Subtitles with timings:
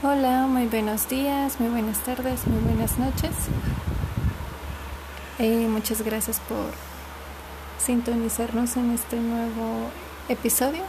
[0.00, 3.32] Hola, muy buenos días, muy buenas tardes, muy buenas noches.
[5.40, 6.66] Eh, muchas gracias por
[7.84, 9.90] sintonizarnos en este nuevo
[10.28, 10.84] episodio.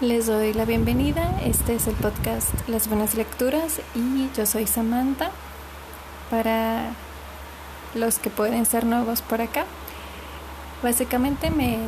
[0.00, 1.40] Les doy la bienvenida.
[1.44, 5.32] Este es el podcast Las Buenas Lecturas y yo soy Samantha.
[6.30, 6.92] Para
[7.96, 9.64] los que pueden ser nuevos por acá,
[10.84, 11.78] básicamente me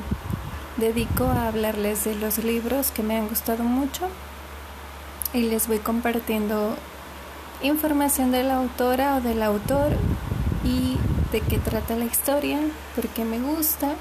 [0.76, 4.08] dedico a hablarles de los libros que me han gustado mucho
[5.34, 6.76] y les voy compartiendo
[7.60, 9.90] información de la autora o del autor
[10.64, 10.96] y
[11.32, 12.60] de qué trata la historia,
[12.94, 13.94] por qué me gusta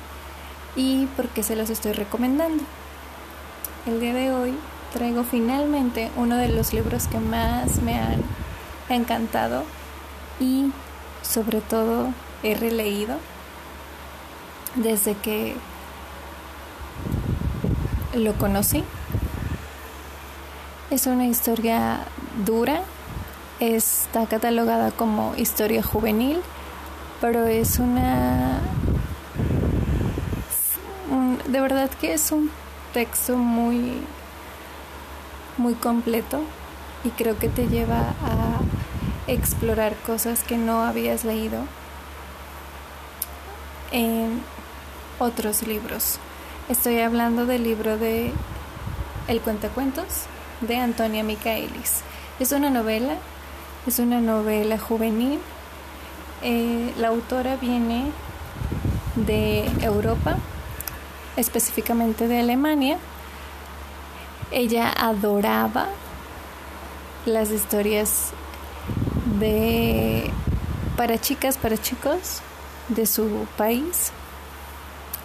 [0.75, 2.63] y por qué se los estoy recomendando.
[3.87, 4.53] El día de hoy
[4.93, 8.21] traigo finalmente uno de los libros que más me han
[8.89, 9.63] encantado
[10.39, 10.71] y
[11.23, 13.17] sobre todo he releído
[14.75, 15.55] desde que
[18.13, 18.83] lo conocí
[20.89, 21.99] es una historia
[22.45, 22.81] dura,
[23.59, 26.41] está catalogada como historia juvenil,
[27.21, 28.59] pero es una...
[31.47, 32.49] de verdad que es un
[32.93, 34.01] texto muy,
[35.57, 36.41] muy completo
[37.03, 38.59] y creo que te lleva a
[39.27, 41.59] explorar cosas que no habías leído
[43.91, 44.41] en
[45.19, 46.17] otros libros.
[46.69, 48.31] Estoy hablando del libro de
[49.27, 50.27] El Cuentacuentos
[50.67, 52.01] de Antonia Michaelis.
[52.39, 53.15] Es una novela,
[53.85, 55.39] es una novela juvenil.
[56.41, 58.05] Eh, la autora viene
[59.15, 60.37] de Europa,
[61.37, 62.97] específicamente de Alemania.
[64.51, 65.87] Ella adoraba
[67.25, 68.31] las historias
[69.39, 70.31] de
[70.97, 72.41] para chicas, para chicos
[72.89, 74.11] de su país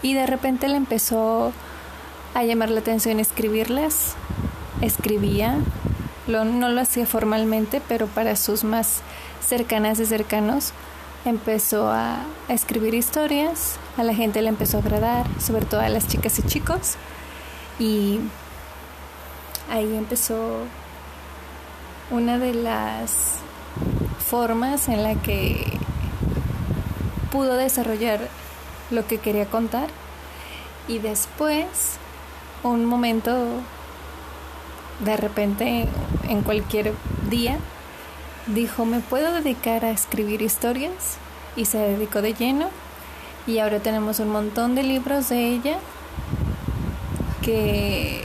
[0.02, 1.52] y de repente le empezó
[2.34, 4.14] a llamar la atención escribirlas
[4.82, 5.56] escribía,
[6.26, 9.00] no lo hacía formalmente, pero para sus más
[9.40, 10.72] cercanas y cercanos
[11.24, 16.08] empezó a, escribir historias, a la gente le empezó a agradar, sobre todo a las
[16.08, 16.94] chicas y chicos,
[17.78, 18.20] y
[19.70, 20.62] ahí empezó
[22.10, 23.40] una de las
[24.18, 25.78] formas en la que
[27.30, 28.28] pudo desarrollar
[28.90, 29.88] lo que quería contar
[30.88, 31.98] y después
[32.62, 33.60] un momento
[35.00, 35.88] de repente
[36.28, 36.92] en cualquier
[37.30, 37.58] día
[38.46, 41.18] dijo, me puedo dedicar a escribir historias
[41.56, 42.70] y se dedicó de lleno
[43.46, 45.78] y ahora tenemos un montón de libros de ella
[47.42, 48.24] que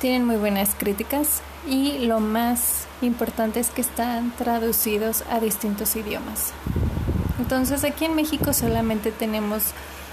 [0.00, 6.52] tienen muy buenas críticas y lo más importante es que están traducidos a distintos idiomas.
[7.38, 9.62] Entonces aquí en México solamente tenemos,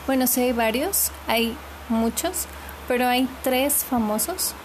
[0.08, 1.56] bueno, sí hay varios, hay
[1.90, 2.46] muchos,
[2.88, 4.56] pero hay tres famosos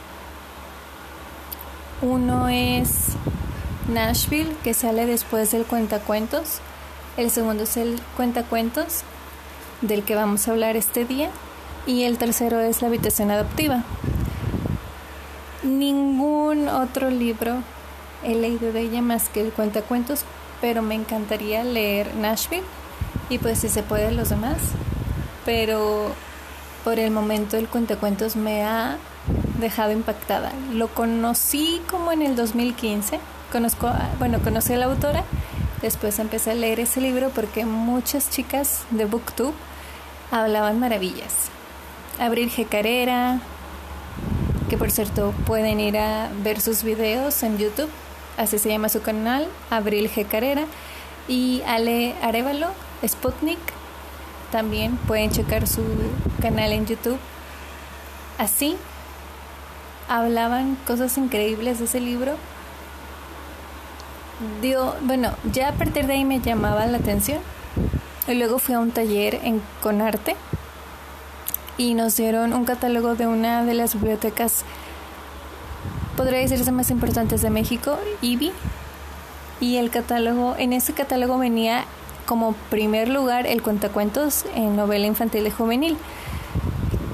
[2.02, 3.14] uno es
[3.88, 6.60] Nashville, que sale después del cuentacuentos.
[7.16, 9.02] El segundo es el cuentacuentos,
[9.80, 11.30] del que vamos a hablar este día.
[11.86, 13.82] Y el tercero es La habitación adoptiva.
[15.62, 17.62] Ningún otro libro
[18.22, 20.24] he leído de ella más que el cuentacuentos,
[20.60, 22.64] pero me encantaría leer Nashville
[23.28, 24.58] y pues si se puede los demás.
[25.44, 26.12] Pero
[26.84, 28.98] por el momento el cuentacuentos me ha
[29.58, 30.52] dejado impactada.
[30.72, 33.20] Lo conocí como en el 2015.
[33.52, 35.24] Conozco, bueno, conocí a la autora.
[35.82, 39.54] Después empecé a leer ese libro porque muchas chicas de BookTube
[40.30, 41.50] hablaban maravillas.
[42.18, 42.50] Abril.
[42.68, 43.40] Carrera,
[44.68, 47.90] que por cierto pueden ir a ver sus videos en YouTube.
[48.36, 50.10] Así se llama su canal, Abril.
[50.28, 50.64] Carrera.
[51.28, 52.68] Y Ale Arevalo,
[53.06, 53.58] Sputnik,
[54.50, 55.82] también pueden checar su
[56.40, 57.18] canal en YouTube.
[58.38, 58.76] Así
[60.08, 62.32] hablaban cosas increíbles de ese libro.
[64.62, 67.40] Dio, bueno, ya a partir de ahí me llamaba la atención.
[68.26, 70.36] Y luego fui a un taller en Conarte
[71.78, 74.64] y nos dieron un catálogo de una de las bibliotecas,
[76.16, 78.52] podría decirse más importantes de México, IBI.
[79.60, 81.84] Y el catálogo, en ese catálogo venía
[82.26, 85.96] como primer lugar el cuentacuentos en novela infantil y juvenil.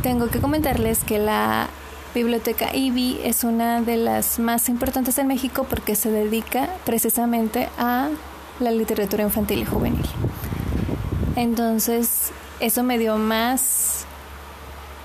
[0.03, 1.69] Tengo que comentarles que la
[2.15, 8.09] Biblioteca IBI es una de las más importantes en México porque se dedica precisamente a
[8.61, 10.07] la literatura infantil y juvenil.
[11.35, 12.31] Entonces,
[12.61, 14.07] eso me dio más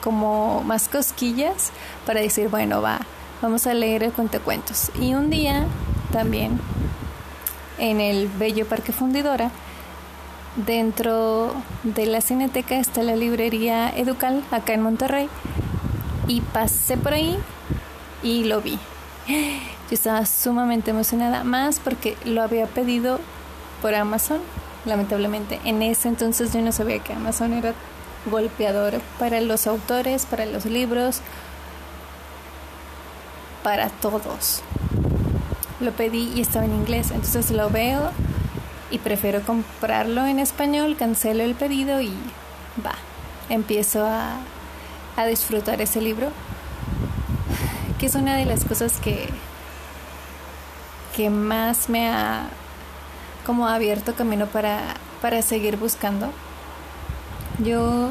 [0.04, 1.72] como más cosquillas
[2.06, 3.00] para decir, bueno, va,
[3.42, 4.92] vamos a leer el cuentacuentos.
[5.02, 5.66] Y un día
[6.12, 6.60] también
[7.80, 9.50] en el bello Parque Fundidora,
[10.56, 15.28] dentro de la cineteca está la librería Educal acá en Monterrey
[16.30, 17.38] y pasé por ahí
[18.24, 18.78] y lo vi.
[19.28, 23.20] Yo estaba sumamente emocionada, más porque lo había pedido
[23.82, 24.40] por Amazon,
[24.86, 25.60] lamentablemente.
[25.66, 27.74] En ese entonces yo no sabía que Amazon era
[28.30, 31.22] golpeador para los autores, para los libros,
[33.64, 34.62] para todos.
[35.80, 38.12] Lo pedí y estaba en inglés, entonces lo veo
[38.92, 42.14] y prefiero comprarlo en español, cancelo el pedido y
[42.86, 42.96] va,
[43.50, 44.40] empiezo a,
[45.16, 46.32] a disfrutar ese libro,
[48.00, 49.30] que es una de las cosas que,
[51.16, 52.48] que más me ha
[53.46, 56.32] como abierto camino para, para seguir buscando.
[57.64, 58.10] Yo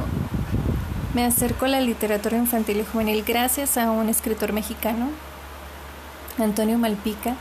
[1.14, 5.08] me acerco a la literatura infantil y juvenil gracias a un escritor mexicano,
[6.38, 7.34] Antonio Malpica,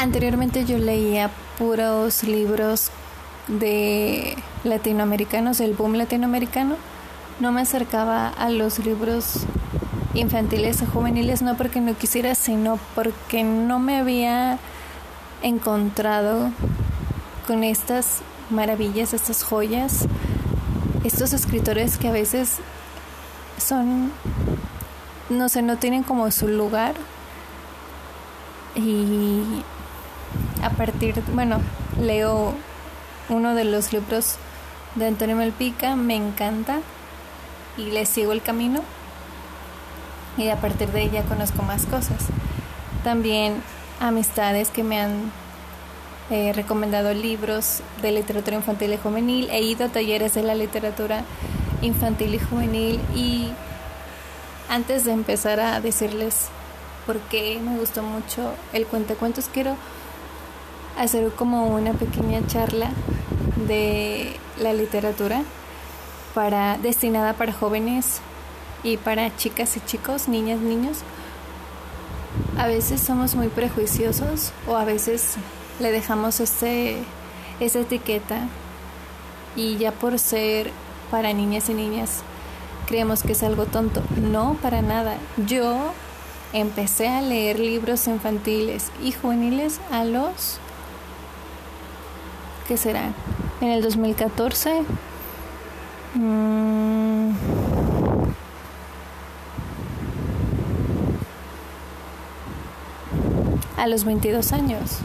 [0.00, 2.90] Anteriormente yo leía puros libros
[3.48, 4.34] de
[4.64, 6.76] latinoamericanos, del boom latinoamericano.
[7.40, 9.44] No me acercaba a los libros
[10.14, 14.58] infantiles o juveniles, no porque no quisiera, sino porque no me había
[15.42, 16.50] encontrado
[17.46, 18.20] con estas
[18.50, 20.06] maravillas, estas joyas,
[21.04, 22.56] estos escritores que a veces
[23.58, 24.12] son,
[25.30, 26.94] no sé, no tienen como su lugar
[28.74, 29.42] y
[30.62, 31.60] a partir, bueno,
[32.00, 32.54] leo
[33.28, 34.36] uno de los libros
[34.94, 36.80] de Antonio Malpica, me encanta
[37.76, 38.80] y le sigo el camino
[40.36, 42.26] y a partir de ella conozco más cosas.
[43.04, 43.62] También
[44.00, 45.32] amistades que me han
[46.30, 51.24] eh, recomendado libros de literatura infantil y juvenil, he ido a talleres de la literatura
[51.82, 53.48] infantil y juvenil y
[54.68, 56.48] antes de empezar a decirles
[57.06, 59.76] por qué me gustó mucho el cuentacuentos, quiero
[60.98, 62.90] hacer como una pequeña charla
[63.66, 65.42] de la literatura
[66.34, 68.20] para destinada para jóvenes
[68.82, 70.98] y para chicas y chicos, niñas, niños.
[72.56, 75.34] A veces somos muy prejuiciosos o a veces
[75.80, 76.98] le dejamos ese,
[77.58, 78.46] esa etiqueta
[79.56, 80.70] y ya por ser
[81.10, 82.22] para niñas y niñas
[82.86, 84.02] creemos que es algo tonto.
[84.16, 85.16] No, para nada.
[85.46, 85.92] Yo
[86.52, 90.58] empecé a leer libros infantiles y juveniles a los
[92.70, 93.12] ¿qué será?
[93.60, 94.82] En el 2014.
[96.14, 97.32] Mm,
[103.76, 104.98] a los 22 años.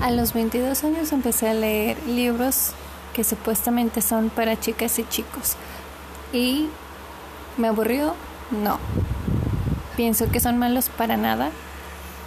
[0.00, 2.72] A los 22 años empecé a leer libros
[3.12, 5.56] que supuestamente son para chicas y chicos.
[6.32, 6.68] ¿Y
[7.56, 8.14] me aburrió?
[8.50, 8.78] No.
[9.96, 11.50] Pienso que son malos para nada.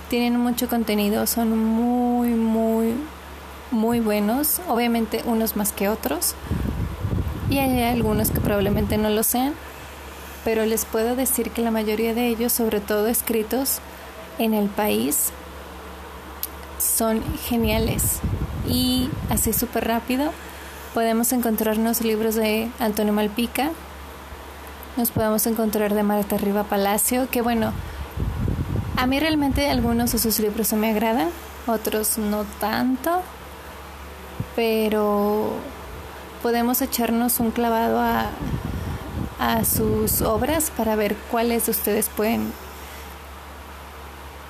[0.09, 2.93] Tienen mucho contenido, son muy, muy,
[3.73, 6.35] muy buenos, obviamente unos más que otros,
[7.49, 9.53] y hay algunos que probablemente no lo sean,
[10.45, 13.79] pero les puedo decir que la mayoría de ellos, sobre todo escritos
[14.39, 15.31] en el país,
[16.79, 18.19] son geniales.
[18.67, 20.31] Y así súper rápido
[20.93, 23.71] podemos encontrarnos libros de Antonio Malpica,
[24.95, 27.73] nos podemos encontrar de Marta Riva Palacio, que bueno,
[28.95, 31.29] a mí realmente algunos de sus libros me agradan,
[31.65, 33.23] otros no tanto,
[34.55, 35.51] pero
[36.41, 38.29] podemos echarnos un clavado a,
[39.39, 42.51] a sus obras para ver cuáles de ustedes pueden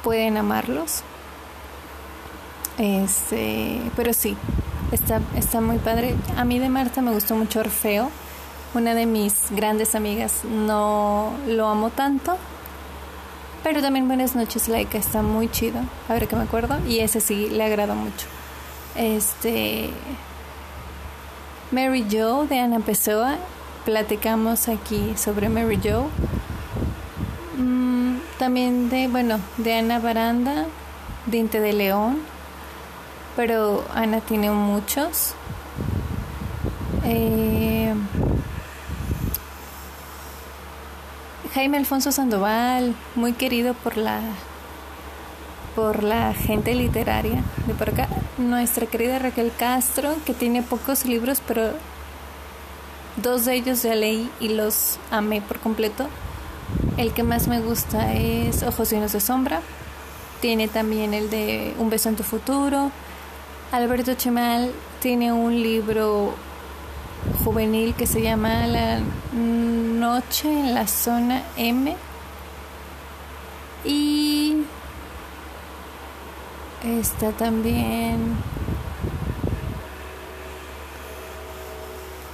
[0.03, 1.01] pueden amarlos.
[2.77, 4.35] Este, pero sí,
[4.91, 6.15] está, está muy padre.
[6.37, 8.09] A mí de Marta me gustó mucho Orfeo.
[8.73, 12.37] Una de mis grandes amigas no lo amo tanto.
[13.63, 15.79] Pero también Buenas noches, Laika, está muy chido.
[16.09, 16.77] A ver que me acuerdo.
[16.85, 18.32] Y ese sí le agrada mucho.
[18.95, 19.89] Este.
[21.71, 23.37] Mary Joe de Ana Pessoa.
[23.85, 26.05] Platicamos aquí sobre Mary Joe.
[27.57, 30.65] Mm, también de, bueno, de Ana Baranda,
[31.25, 32.19] Diente de León.
[33.35, 35.33] Pero Ana tiene muchos.
[37.05, 37.93] Eh,
[41.53, 44.21] Jaime Alfonso Sandoval, muy querido por la
[45.75, 48.07] por la gente literaria de por acá.
[48.37, 51.71] Nuestra querida Raquel Castro, que tiene pocos libros, pero
[53.17, 56.07] dos de ellos ya leí y los amé por completo.
[56.97, 59.61] El que más me gusta es Ojos llenos de sombra.
[60.41, 62.91] Tiene también el de Un beso en tu futuro.
[63.71, 66.35] Alberto Chemal tiene un libro
[67.43, 68.99] juvenil que se llama La
[69.33, 71.95] noche en la zona M.
[73.85, 74.42] Y
[76.83, 78.35] Está también...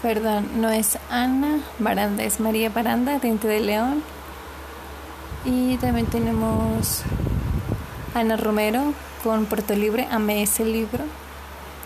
[0.02, 4.02] Perdón, no es Ana Baranda, es María Baranda, Diente de León.
[5.46, 7.04] Y también tenemos
[8.16, 11.04] Ana Romero con Puerto Libre, amé ese libro.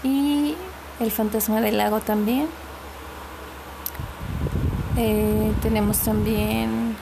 [0.02, 0.56] Y
[1.02, 2.48] El fantasma del lago también.
[4.96, 6.96] Eh, tenemos también...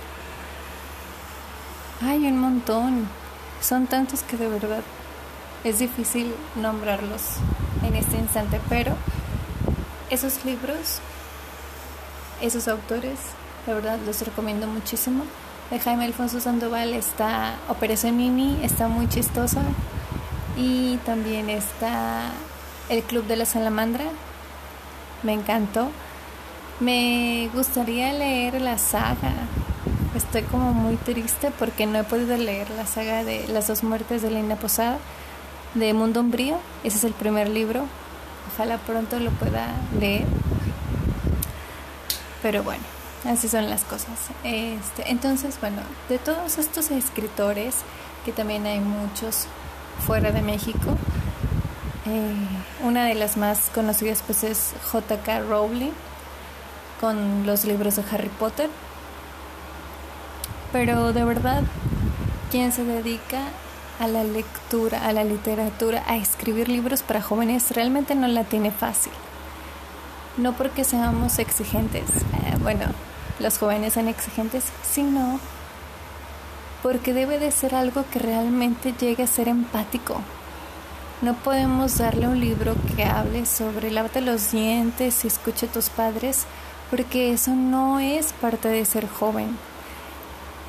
[2.02, 3.08] Hay un montón.
[3.60, 4.82] Son tantos que de verdad
[5.64, 7.22] es difícil nombrarlos
[7.84, 8.96] en este instante, pero
[10.10, 11.00] esos libros,
[12.42, 13.20] esos autores,
[13.68, 15.24] la verdad los recomiendo muchísimo.
[15.70, 19.62] De Jaime Alfonso Sandoval está Operación Mimi, está muy chistosa.
[20.58, 22.32] Y también está
[22.90, 24.06] El Club de la Salamandra,
[25.24, 25.90] me encantó.
[26.80, 29.32] Me gustaría leer la saga.
[30.16, 34.22] Estoy como muy triste porque no he podido leer la saga de Las dos muertes
[34.24, 34.98] de la Posada
[35.74, 36.58] de Mundo Umbrío.
[36.84, 37.86] Ese es el primer libro.
[38.54, 39.68] Ojalá pronto lo pueda
[40.00, 40.26] leer.
[42.42, 42.84] Pero bueno,
[43.26, 44.30] así son las cosas.
[44.44, 45.78] Este, entonces, bueno,
[46.10, 47.76] de todos estos escritores,
[48.26, 49.48] que también hay muchos
[50.06, 50.98] fuera de México,
[52.08, 52.36] eh,
[52.84, 55.42] una de las más conocidas pues es J.K.
[55.42, 55.92] Rowling
[57.00, 58.70] con los libros de Harry Potter.
[60.72, 61.64] Pero de verdad,
[62.50, 63.42] quien se dedica
[64.02, 68.72] a la lectura, a la literatura, a escribir libros para jóvenes, realmente no la tiene
[68.72, 69.14] fácil.
[70.38, 72.86] No porque seamos exigentes, eh, bueno,
[73.40, 75.40] los jóvenes son exigentes, sino
[76.82, 80.20] porque debe de ser algo que realmente llegue a ser empático.
[81.22, 85.90] No podemos darle un libro que hable sobre lávate los dientes y escuche a tus
[85.90, 86.46] padres,
[86.90, 89.56] porque eso no es parte de ser joven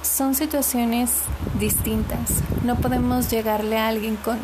[0.03, 1.11] son situaciones
[1.59, 2.43] distintas.
[2.65, 4.39] No podemos llegarle a alguien con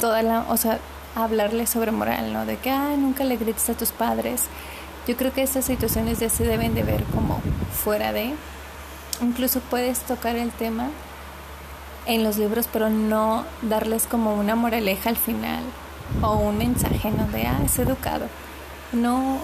[0.00, 0.78] toda la, o sea,
[1.14, 2.44] hablarle sobre moral, ¿no?
[2.46, 4.44] De que, ah, nunca le grites a tus padres.
[5.08, 7.40] Yo creo que estas situaciones ya se deben de ver como
[7.72, 8.34] fuera de.
[9.22, 10.90] Incluso puedes tocar el tema
[12.06, 15.62] en los libros, pero no darles como una moraleja al final
[16.22, 17.26] o un mensaje, ¿no?
[17.28, 18.26] De, ah, es educado.
[18.92, 19.38] No,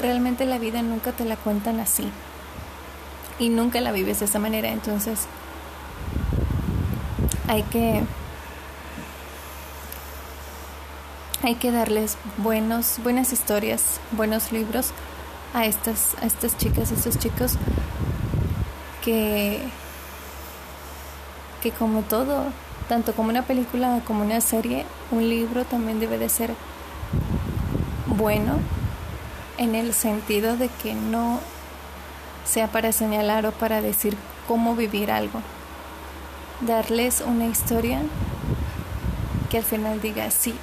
[0.00, 2.10] realmente la vida nunca te la cuentan así
[3.38, 4.68] y nunca la vives de esa manera.
[4.68, 5.26] Entonces
[7.48, 8.02] hay que
[11.42, 14.90] hay que darles buenos buenas historias, buenos libros
[15.52, 17.52] a estas a estas chicas, a estos chicos
[19.04, 19.60] que
[21.62, 22.44] que como todo,
[22.88, 26.54] tanto como una película como una serie, un libro también debe de ser
[28.06, 28.58] bueno
[29.58, 31.40] en el sentido de que no
[32.44, 35.40] sea para señalar o para decir cómo vivir algo.
[36.60, 38.00] Darles una historia
[39.50, 40.54] que al final diga, sí,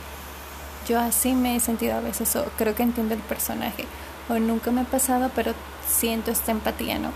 [0.87, 3.85] yo así me he sentido a veces o creo que entiendo el personaje
[4.29, 5.53] o nunca me ha pasado, pero
[5.87, 7.11] siento esta empatía, ¿no?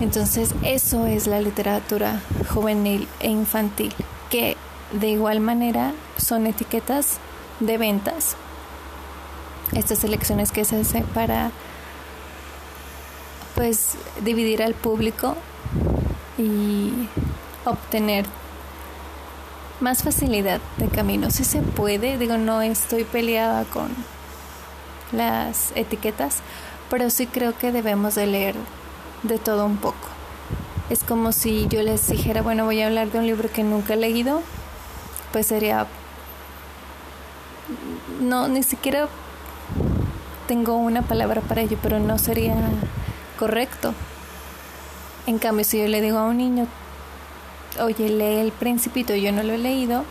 [0.00, 2.20] Entonces eso es la literatura
[2.52, 3.94] juvenil e infantil,
[4.30, 4.56] que
[4.92, 7.18] de igual manera son etiquetas
[7.60, 8.36] de ventas.
[9.72, 11.50] Estas elecciones que se hacen para
[13.56, 15.34] pues dividir al público
[16.38, 16.92] y
[17.64, 18.26] obtener
[19.80, 21.30] más facilidad de camino.
[21.30, 23.88] Si se puede, digo, no estoy peleada con
[25.10, 26.40] las etiquetas,
[26.90, 28.54] pero sí creo que debemos de leer
[29.22, 30.08] de todo un poco.
[30.90, 33.94] Es como si yo les dijera, bueno, voy a hablar de un libro que nunca
[33.94, 34.42] he leído,
[35.32, 35.86] pues sería,
[38.20, 39.08] no, ni siquiera
[40.46, 42.54] tengo una palabra para ello, pero no sería
[43.38, 43.94] correcto.
[45.26, 46.66] En cambio, si yo le digo a un niño,
[47.80, 50.04] oye, lee el principito, yo no lo he leído,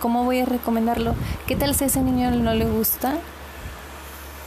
[0.00, 1.14] ¿cómo voy a recomendarlo?
[1.46, 3.18] ¿Qué tal si ese niño no le gusta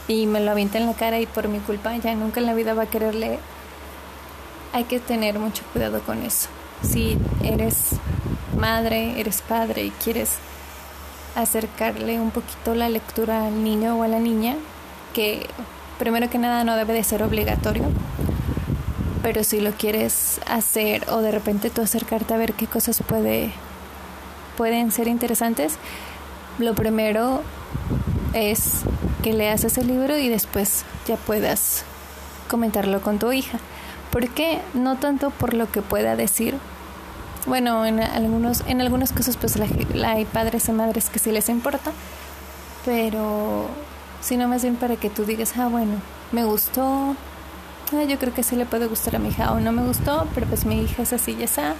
[0.08, 2.54] y me lo avienta en la cara y por mi culpa ya nunca en la
[2.54, 3.38] vida va a querer leer?
[4.72, 6.48] Hay que tener mucho cuidado con eso.
[6.82, 7.90] Si eres
[8.56, 10.36] madre, eres padre y quieres
[11.36, 14.56] acercarle un poquito la lectura al niño o a la niña,
[15.14, 15.46] que
[16.00, 17.84] primero que nada no debe de ser obligatorio,
[19.22, 23.52] pero si lo quieres hacer o de repente tú acercarte a ver qué cosas puede,
[24.56, 25.74] pueden ser interesantes,
[26.58, 27.42] lo primero
[28.32, 28.80] es
[29.22, 31.84] que leas ese libro y después ya puedas
[32.48, 33.58] comentarlo con tu hija.
[34.10, 34.58] ¿Por qué?
[34.72, 36.54] No tanto por lo que pueda decir.
[37.46, 39.54] Bueno, en algunos, en algunos casos pues
[40.02, 41.92] hay padres y madres que sí les importa,
[42.86, 43.68] pero
[44.20, 45.94] sino más bien para que tú digas, ah, bueno,
[46.32, 47.16] me gustó,
[47.92, 50.26] ah, yo creo que sí le puede gustar a mi hija, o no me gustó,
[50.34, 51.74] pero pues mi hija es así y esa,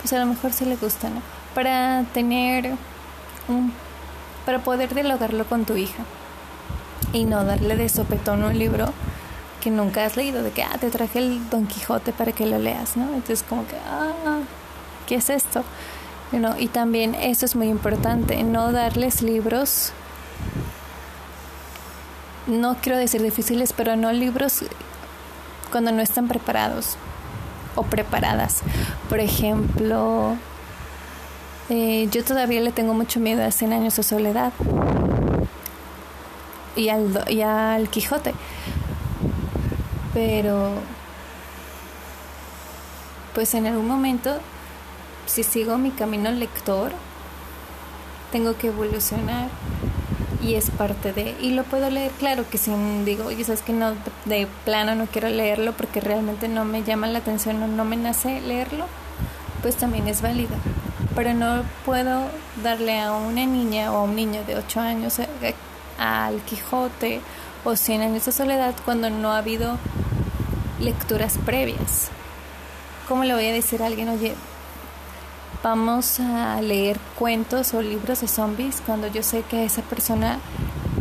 [0.00, 1.20] pues a lo mejor sí le gusta, ¿no?
[1.54, 2.72] Para tener
[3.48, 3.72] un,
[4.44, 6.04] para poder dialogarlo con tu hija
[7.12, 8.92] y no darle de sopetón un libro
[9.62, 12.58] que nunca has leído, de que, ah, te traje el Don Quijote para que lo
[12.58, 13.04] leas, ¿no?
[13.04, 14.40] Entonces como que, ah,
[15.06, 15.64] ¿qué es esto?
[16.58, 19.92] y también eso es muy importante, no darles libros,
[22.46, 24.64] no quiero decir difíciles, pero no libros
[25.70, 26.96] cuando no están preparados
[27.74, 28.62] o preparadas.
[29.08, 30.36] Por ejemplo,
[31.70, 34.52] eh, yo todavía le tengo mucho miedo a 100 años de soledad
[36.76, 38.34] y al, y al Quijote.
[40.12, 40.70] Pero,
[43.34, 44.38] pues en algún momento,
[45.26, 46.92] si sigo mi camino lector,
[48.30, 49.48] tengo que evolucionar
[50.44, 52.70] y es parte de y lo puedo leer claro que si
[53.04, 53.94] digo oye sabes que no
[54.26, 57.96] de plano no quiero leerlo porque realmente no me llama la atención o no me
[57.96, 58.86] nace leerlo
[59.62, 60.54] pues también es válido
[61.14, 62.24] pero no puedo
[62.62, 65.54] darle a una niña o a un niño de 8 años eh,
[65.98, 67.20] al Quijote
[67.64, 69.78] o Cien años de soledad cuando no ha habido
[70.80, 72.10] lecturas previas.
[73.08, 74.34] ¿Cómo le voy a decir a alguien, oye,
[75.64, 80.38] vamos a leer cuentos o libros de zombies cuando yo sé que a esa persona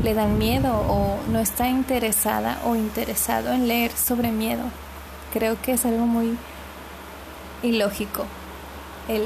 [0.01, 4.63] le dan miedo o no está interesada o interesado en leer sobre miedo?
[5.33, 6.37] Creo que es algo muy
[7.61, 8.25] ilógico
[9.09, 9.25] el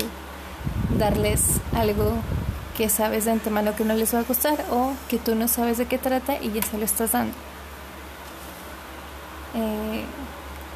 [0.97, 2.13] darles algo
[2.75, 5.77] que sabes de antemano que no les va a gustar o que tú no sabes
[5.77, 7.33] de qué trata y ya se lo estás dando.
[9.53, 10.03] Eh,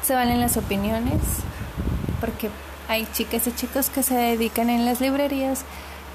[0.02, 1.20] se valen las opiniones
[2.20, 2.48] porque
[2.88, 5.64] hay chicas y chicos que se dedican en las librerías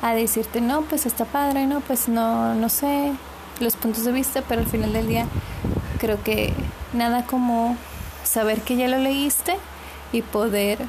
[0.01, 3.13] a decirte no pues está padre no pues no no sé
[3.59, 5.25] los puntos de vista pero al final del día
[5.99, 6.53] creo que
[6.93, 7.75] nada como
[8.23, 9.57] saber que ya lo leíste
[10.11, 10.79] y poder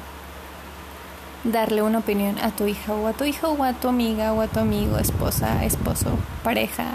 [1.43, 4.41] darle una opinión a tu hija o a tu hijo o a tu amiga o
[4.41, 6.11] a tu amigo, esposa, esposo,
[6.43, 6.85] pareja,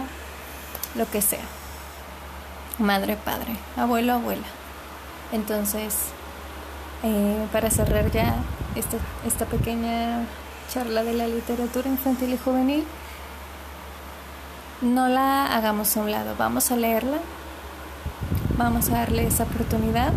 [0.95, 1.45] lo que sea.
[2.79, 4.47] Madre, padre, abuelo, abuela.
[5.33, 5.97] Entonces,
[7.03, 8.37] eh, para cerrar ya
[8.75, 10.25] esta, esta pequeña
[10.73, 12.85] charla de la literatura infantil y juvenil,
[14.81, 17.19] no la hagamos a un lado, vamos a leerla,
[18.57, 20.13] vamos a darle esa oportunidad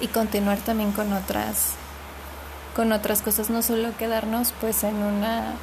[0.00, 1.74] y continuar también con otras
[2.74, 5.54] con otras cosas, no solo quedarnos pues en una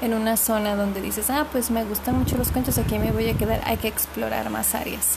[0.00, 3.28] en una zona donde dices, ah, pues me gustan mucho los cuentos, aquí me voy
[3.28, 5.16] a quedar, hay que explorar más áreas.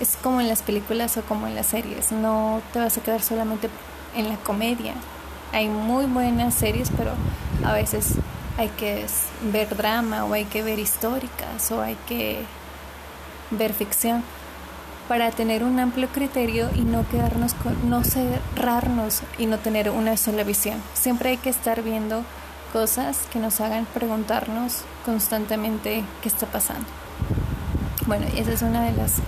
[0.00, 3.22] Es como en las películas o como en las series, no te vas a quedar
[3.22, 3.68] solamente
[4.16, 4.94] en la comedia.
[5.54, 7.12] Hay muy buenas series, pero
[7.64, 8.16] a veces
[8.58, 9.06] hay que
[9.52, 12.40] ver drama o hay que ver históricas o hay que
[13.52, 14.24] ver ficción
[15.06, 20.16] para tener un amplio criterio y no quedarnos con, no cerrarnos y no tener una
[20.16, 20.82] sola visión.
[20.92, 22.24] Siempre hay que estar viendo
[22.72, 26.88] cosas que nos hagan preguntarnos constantemente qué está pasando.
[28.06, 29.18] Bueno, y esa es una de las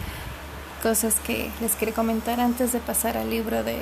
[0.82, 3.80] cosas que les quiero comentar antes de pasar al libro de,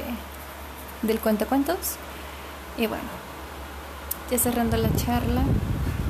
[1.00, 1.96] del cuentos.
[2.76, 3.04] Y bueno,
[4.30, 5.42] ya cerrando la charla,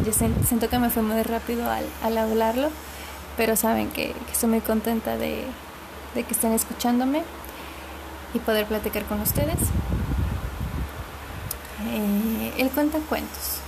[0.05, 2.71] yo siento que me fue muy rápido al, al hablarlo,
[3.37, 5.45] pero saben que, que estoy muy contenta de,
[6.15, 7.23] de que estén escuchándome
[8.33, 9.59] y poder platicar con ustedes.
[11.87, 13.59] Eh, el cuentos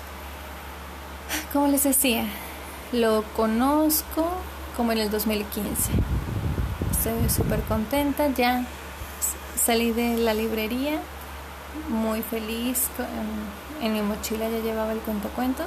[1.52, 2.24] Como les decía,
[2.92, 4.28] lo conozco
[4.76, 5.92] como en el 2015.
[6.92, 8.64] Estoy súper contenta, ya
[9.56, 11.00] salí de la librería
[11.88, 12.88] muy feliz.
[13.82, 15.66] En, mi mochila ya llevaba el cuentos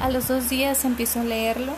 [0.00, 1.72] A los dos días empiezo a leerlo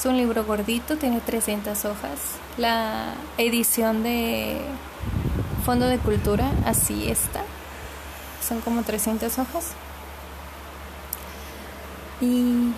[0.00, 2.20] es un libro gordito, tiene 300 hojas.
[2.56, 4.62] La edición de
[5.66, 7.42] Fondo de Cultura así está.
[8.42, 9.72] Son como 300 hojas.
[12.22, 12.72] Y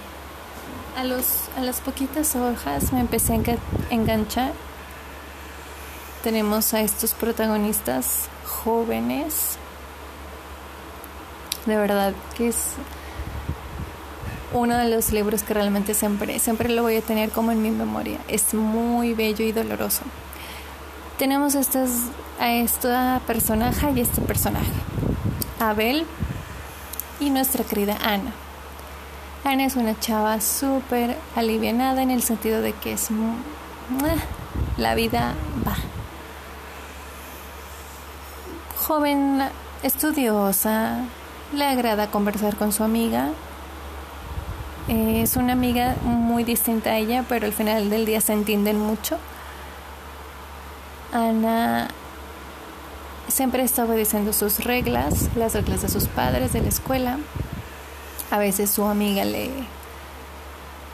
[0.99, 4.53] a, los, a las poquitas hojas me empecé a enganchar.
[6.23, 9.57] Tenemos a estos protagonistas jóvenes.
[11.67, 12.75] De verdad que es
[14.53, 17.73] uno de los libros que realmente siempre, siempre lo voy a tener como en mi
[17.73, 18.19] memoria.
[18.29, 20.03] Es muy bello y doloroso.
[21.19, 21.91] Tenemos estas,
[22.39, 24.73] a esta personaje y este personaje.
[25.59, 26.07] Abel
[27.19, 28.33] y nuestra querida Ana.
[29.45, 33.09] Ana es una chava súper alivianada en el sentido de que es
[34.77, 35.35] la vida
[35.67, 35.92] va.
[38.87, 39.43] Joven
[39.85, 41.05] estudiosa,
[41.55, 43.29] le agrada conversar con su amiga,
[44.89, 49.19] es una amiga muy distinta a ella, pero al final del día se entienden mucho.
[51.13, 51.89] Ana
[53.29, 57.19] siempre está obedeciendo sus reglas, las reglas de sus padres, de la escuela.
[58.33, 59.51] A veces su amiga le,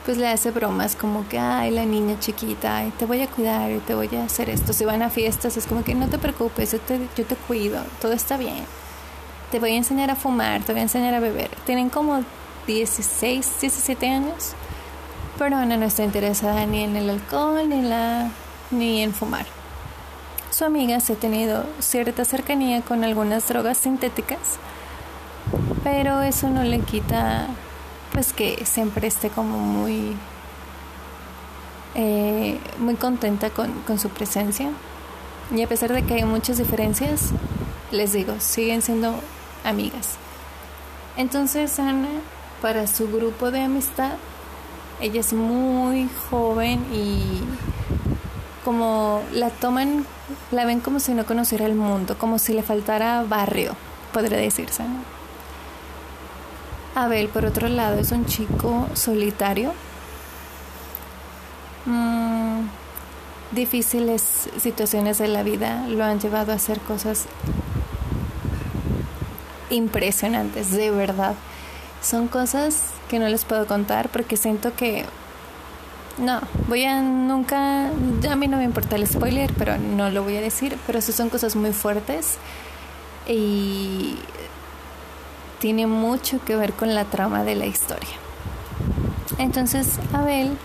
[0.05, 3.93] pues le hace bromas como que, ay, la niña chiquita, te voy a cuidar, te
[3.93, 4.73] voy a hacer esto.
[4.73, 7.81] Si van a fiestas, es como que no te preocupes, yo te, yo te cuido,
[8.01, 8.65] todo está bien.
[9.51, 11.49] Te voy a enseñar a fumar, te voy a enseñar a beber.
[11.65, 12.23] Tienen como
[12.67, 14.53] 16, 17 años,
[15.37, 18.29] pero no está interesada ni en el alcohol ni en, la,
[18.71, 19.45] ni en fumar.
[20.51, 24.57] Su amiga se ha tenido cierta cercanía con algunas drogas sintéticas,
[25.83, 27.47] pero eso no le quita
[28.13, 30.15] pues que siempre esté como muy
[31.95, 34.69] eh, muy contenta con, con su presencia
[35.55, 37.31] y a pesar de que hay muchas diferencias
[37.91, 39.15] les digo siguen siendo
[39.63, 40.17] amigas
[41.17, 42.09] entonces Ana
[42.61, 44.13] para su grupo de amistad
[45.01, 47.41] ella es muy joven y
[48.63, 50.05] como la toman
[50.51, 53.75] la ven como si no conociera el mundo como si le faltara barrio
[54.13, 55.18] podría decirse ¿no?
[56.95, 59.71] Abel, por otro lado, es un chico solitario.
[61.85, 62.67] Mm,
[63.51, 67.25] difíciles situaciones de la vida lo han llevado a hacer cosas
[69.69, 71.35] impresionantes, de verdad.
[72.01, 75.05] Son cosas que no les puedo contar porque siento que
[76.17, 80.35] no, voy a nunca, a mí no me importa el spoiler, pero no lo voy
[80.35, 82.37] a decir, pero eso son cosas muy fuertes
[83.27, 84.15] y
[85.59, 88.09] tiene mucho que ver con la trama de la historia.
[89.37, 90.57] Entonces Abel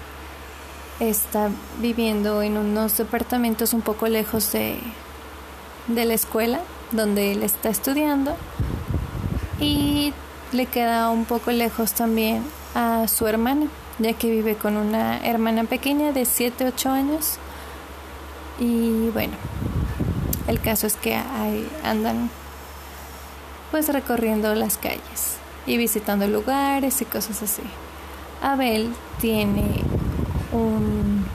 [1.01, 4.79] está viviendo en unos departamentos un poco lejos de,
[5.89, 6.61] de la escuela
[6.93, 8.37] donde él está estudiando
[9.61, 10.13] y
[10.53, 13.67] le queda un poco lejos también a su hermana,
[13.99, 17.39] ya que vive con una hermana pequeña de 7, 8 años.
[18.59, 19.35] Y bueno,
[20.47, 22.31] el caso es que ahí andan
[23.75, 25.35] pues recorriendo las calles
[25.67, 27.65] y visitando lugares y cosas así.
[28.41, 29.83] Abel tiene
[30.53, 31.27] un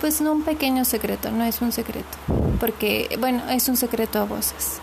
[0.00, 2.16] pues no un pequeño secreto, no es un secreto,
[2.58, 4.78] porque bueno, es un secreto a voces.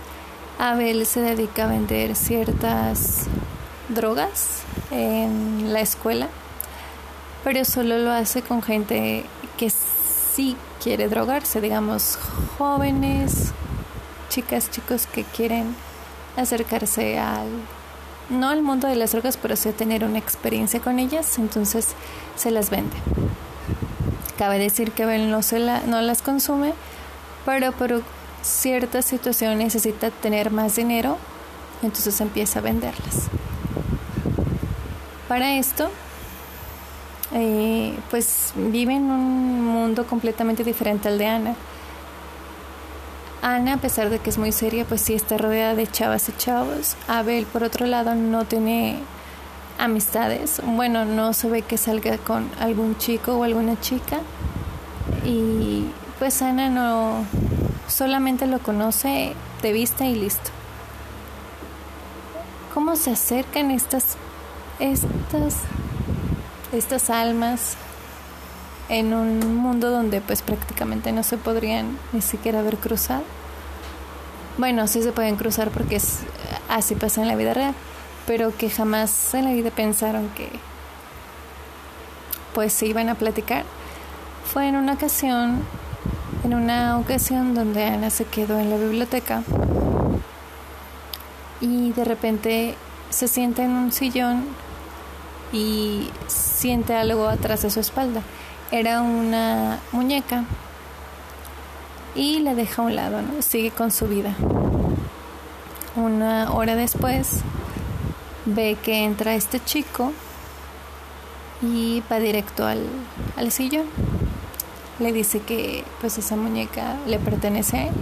[0.59, 3.21] Abel se dedica a vender ciertas
[3.87, 6.27] drogas en la escuela,
[7.43, 9.25] pero solo lo hace con gente
[9.57, 12.19] que sí quiere drogarse, digamos,
[12.59, 13.51] jóvenes
[14.29, 15.75] chicas, chicos que quieren
[16.37, 17.47] acercarse al,
[18.29, 21.89] no al mundo de las drogas, pero sí tener una experiencia con ellas, entonces
[22.35, 22.95] se las vende.
[24.37, 26.73] Cabe decir que Abel no, se la, no las consume,
[27.45, 28.03] pero por
[28.41, 31.17] cierta situación necesita tener más dinero,
[31.81, 33.27] entonces empieza a venderlas.
[35.27, 35.89] Para esto,
[37.33, 41.55] eh, pues vive en un mundo completamente diferente al de Ana
[43.41, 46.33] Ana, a pesar de que es muy seria, pues sí está rodeada de chavas y
[46.33, 46.95] chavos.
[47.07, 48.99] Abel, por otro lado, no tiene
[49.77, 50.61] amistades.
[50.65, 54.19] Bueno, no se ve que salga con algún chico o alguna chica.
[55.25, 55.85] Y
[56.19, 57.25] pues Ana no
[57.87, 60.51] solamente lo conoce de vista y listo.
[62.73, 64.17] ¿Cómo se acercan estas
[64.79, 65.55] estas
[66.71, 67.75] estas almas
[68.89, 73.23] en un mundo donde pues prácticamente no se podrían ni siquiera haber cruzado.
[74.57, 76.19] Bueno, sí se pueden cruzar porque es,
[76.67, 77.73] así pasa en la vida real,
[78.25, 80.49] pero que jamás en la vida pensaron que
[82.53, 83.63] pues se iban a platicar.
[84.51, 85.63] Fue en una ocasión,
[86.43, 89.43] en una ocasión donde Ana se quedó en la biblioteca
[91.61, 92.75] y de repente
[93.11, 94.45] se sienta en un sillón
[95.53, 98.21] y siente algo atrás de su espalda
[98.71, 100.45] era una muñeca
[102.15, 103.41] y la deja a un lado, ¿no?
[103.41, 104.35] Sigue con su vida.
[105.95, 107.41] Una hora después
[108.45, 110.11] ve que entra este chico
[111.61, 113.85] y va directo al, sillón.
[114.99, 117.93] Le dice que pues esa muñeca le pertenece a él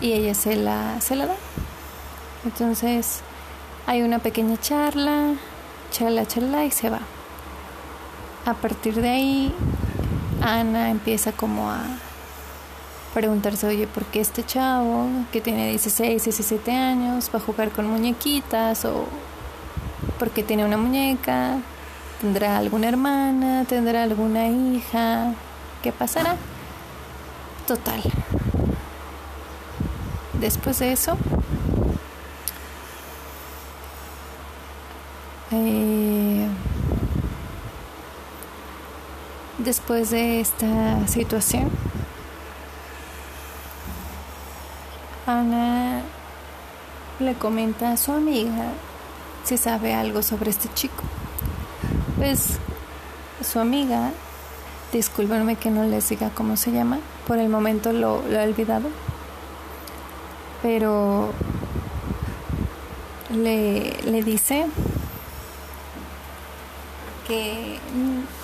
[0.00, 1.36] y ella se la, se la da.
[2.44, 3.20] Entonces
[3.86, 5.34] hay una pequeña charla,
[5.90, 7.00] charla, charla y se va
[8.44, 9.54] a partir de ahí,
[10.40, 11.82] Ana empieza como a
[13.12, 17.86] preguntarse, oye, ¿por qué este chavo que tiene 16, 17 años va a jugar con
[17.86, 18.84] muñequitas?
[18.84, 19.06] ¿O
[20.18, 21.58] por qué tiene una muñeca?
[22.20, 23.64] ¿Tendrá alguna hermana?
[23.68, 25.34] ¿Tendrá alguna hija?
[25.82, 26.36] ¿Qué pasará?
[27.66, 28.02] Total.
[30.40, 31.16] Después de eso,
[39.64, 41.70] Después de esta situación,
[45.26, 46.00] Ana
[47.18, 48.72] le comenta a su amiga
[49.44, 51.04] si sabe algo sobre este chico.
[52.16, 52.58] pues
[53.42, 54.12] su amiga,
[54.92, 58.88] discúlpenme que no les diga cómo se llama, por el momento lo, he olvidado,
[60.62, 61.32] pero
[63.30, 64.66] le, le dice
[67.28, 67.78] que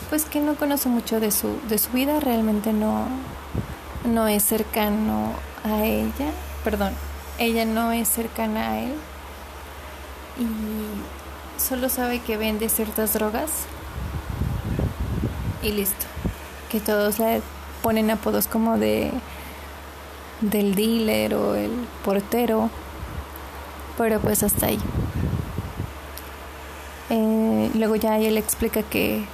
[0.09, 3.07] pues que no conoce mucho de su, de su vida, realmente no,
[4.05, 5.33] no es cercano
[5.65, 6.31] a ella,
[6.65, 6.93] perdón,
[7.39, 8.95] ella no es cercana a él
[10.39, 13.51] y solo sabe que vende ciertas drogas
[15.63, 16.07] y listo.
[16.71, 17.43] Que todos le
[17.83, 19.11] ponen apodos como de
[20.41, 21.71] del dealer o el
[22.05, 22.69] portero,
[23.97, 24.79] pero pues hasta ahí.
[27.09, 29.25] Eh, luego ya él explica que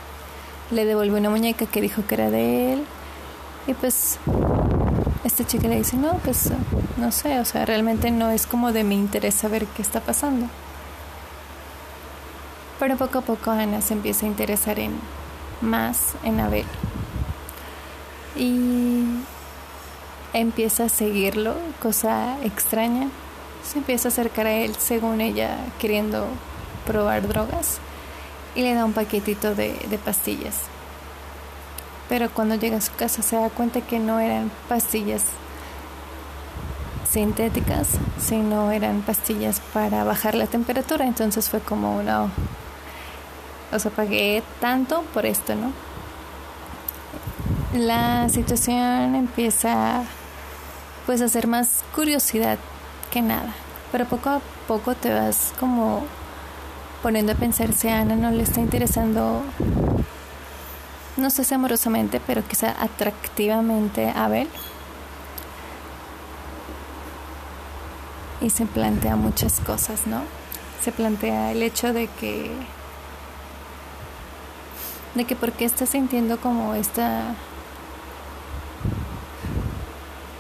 [0.73, 2.85] le devuelve una muñeca que dijo que era de él
[3.67, 4.19] y pues
[5.25, 6.51] esta chica le dice, no, pues
[6.97, 10.47] no sé, o sea, realmente no es como de mi interés saber qué está pasando.
[12.81, 14.93] Pero poco a poco Ana se empieza a interesar en
[15.61, 16.67] más en Abel.
[18.35, 19.05] Y
[20.33, 23.09] empieza a seguirlo, cosa extraña.
[23.63, 26.27] Se empieza a acercar a él según ella queriendo
[26.85, 27.79] probar drogas
[28.55, 30.63] y le da un paquetito de, de pastillas
[32.13, 35.23] pero cuando llega a su casa se da cuenta que no eran pastillas
[37.11, 37.89] sintéticas,
[38.19, 41.07] sino eran pastillas para bajar la temperatura.
[41.07, 42.29] Entonces fue como, no,
[43.73, 45.73] o sea, pagué tanto por esto, ¿no?
[47.73, 50.03] La situación empieza
[51.07, 52.59] pues a ser más curiosidad
[53.11, 53.55] que nada,
[53.91, 56.03] pero poco a poco te vas como
[57.03, 59.43] poniendo a pensar si a Ana no le está interesando
[61.17, 64.49] no sé si amorosamente, pero quizá atractivamente a Abel.
[68.41, 70.23] Y se plantea muchas cosas, ¿no?
[70.83, 72.51] Se plantea el hecho de que
[75.15, 77.35] de que por qué está sintiendo como esta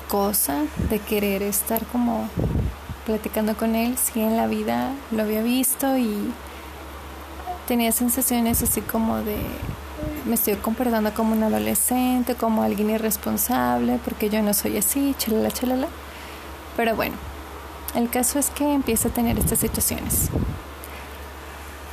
[0.08, 2.28] cosa de querer estar como
[3.04, 6.32] platicando con él si en la vida lo había visto y
[7.66, 9.38] tenía sensaciones así como de
[10.24, 15.50] me estoy comportando como un adolescente, como alguien irresponsable, porque yo no soy así, chalala,
[15.50, 15.88] chalala.
[16.76, 17.16] Pero bueno,
[17.94, 20.28] el caso es que empieza a tener estas situaciones.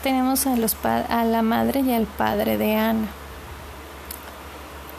[0.04, 3.08] Tenemos a, los a la madre y al padre de Ana.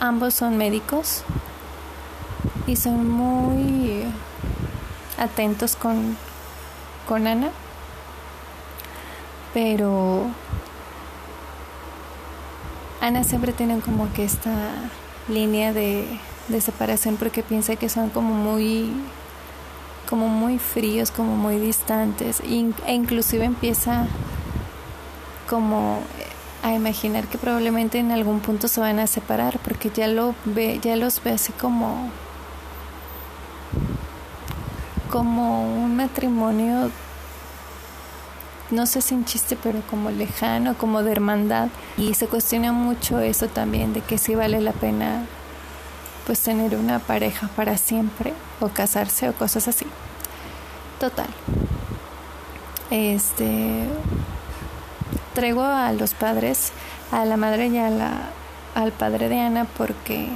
[0.01, 1.23] Ambos son médicos
[2.67, 4.05] y son muy
[5.19, 6.17] atentos con,
[7.07, 7.51] con Ana,
[9.55, 10.27] pero
[13.01, 14.51] Ana siempre tiene como que esta
[15.29, 16.07] línea de,
[16.61, 18.93] separación porque piensa que son como muy
[20.09, 22.41] como muy fríos, como muy distantes.
[22.41, 24.07] E inclusive empieza
[25.49, 26.01] como
[26.63, 30.79] a imaginar que probablemente en algún punto se van a separar porque ya lo ve,
[30.83, 32.11] ya los ve así como
[35.11, 36.91] como un matrimonio
[38.71, 41.69] no sé si chiste, pero como lejano, como de hermandad.
[41.97, 45.27] Y se cuestiona mucho eso también, de que si vale la pena
[46.27, 49.87] pues tener una pareja para siempre, o casarse, o cosas así.
[51.01, 51.29] Total.
[52.91, 53.89] Este
[55.35, 56.73] traigo a los padres,
[57.13, 58.31] a la madre y a la,
[58.75, 60.29] al padre de Ana porque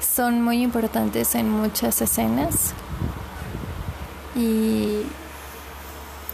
[0.00, 2.72] son muy importantes en muchas escenas
[4.34, 5.02] y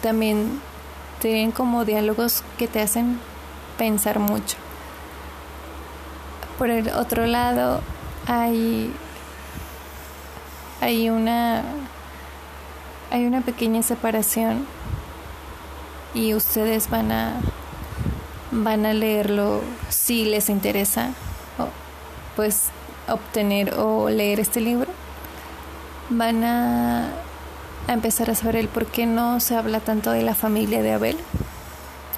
[0.02, 0.60] también
[1.20, 3.18] tienen como diálogos que te hacen
[3.78, 4.56] pensar mucho.
[6.58, 7.80] Por el otro lado,
[8.26, 8.92] hay,
[10.80, 11.62] hay una
[13.12, 14.66] hay una pequeña separación
[16.14, 17.34] y ustedes van a
[18.50, 19.60] van a leerlo
[19.90, 21.10] si les interesa
[22.36, 22.70] pues
[23.08, 24.90] obtener o leer este libro
[26.08, 27.10] van a
[27.88, 30.92] a empezar a saber el por qué no se habla tanto de la familia de
[30.92, 31.18] Abel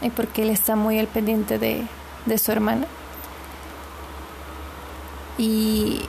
[0.02, 1.86] y por qué él está muy al pendiente de,
[2.26, 2.86] de su hermana.
[5.38, 6.02] Y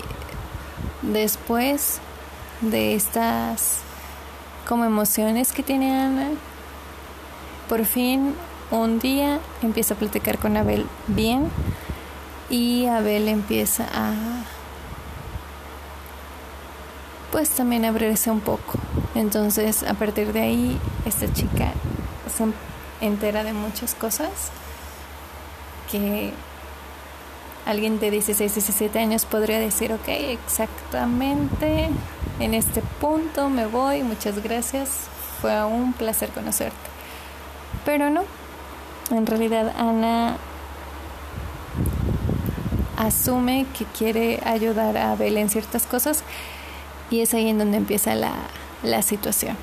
[1.02, 2.00] después
[2.62, 3.80] de estas
[4.68, 6.30] como emociones que tiene Ana,
[7.70, 8.36] por fin
[8.72, 11.50] un día empieza a platicar con Abel bien
[12.50, 14.13] y Abel empieza a
[17.36, 18.80] pues también abrirse un poco.
[19.13, 21.74] Entonces, a partir de ahí, esta chica
[22.34, 22.45] se
[23.06, 24.30] entera de muchas cosas
[25.91, 26.32] que
[27.65, 31.89] alguien de 16, 17 años podría decir, ok, exactamente,
[32.39, 34.91] en este punto me voy, muchas gracias,
[35.41, 36.78] fue un placer conocerte.
[37.84, 38.24] Pero no,
[39.12, 40.38] en realidad Ana
[42.95, 46.24] asume que quiere ayudar a Abel en ciertas cosas
[47.15, 48.34] y es ahí en donde empieza la,
[48.84, 49.56] la situación.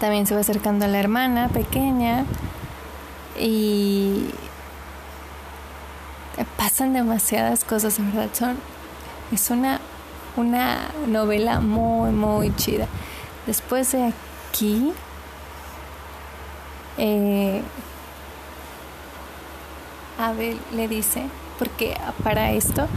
[0.00, 2.26] También se va acercando a la hermana pequeña
[3.40, 4.26] y
[6.58, 8.28] pasan demasiadas cosas, en verdad.
[8.34, 8.58] Son,
[9.32, 9.80] es una,
[10.36, 12.86] una novela muy, muy chida.
[13.46, 14.12] Después de
[14.52, 14.92] aquí,
[16.98, 17.62] eh,
[20.18, 21.22] Abel le dice,
[21.58, 22.88] porque para esto,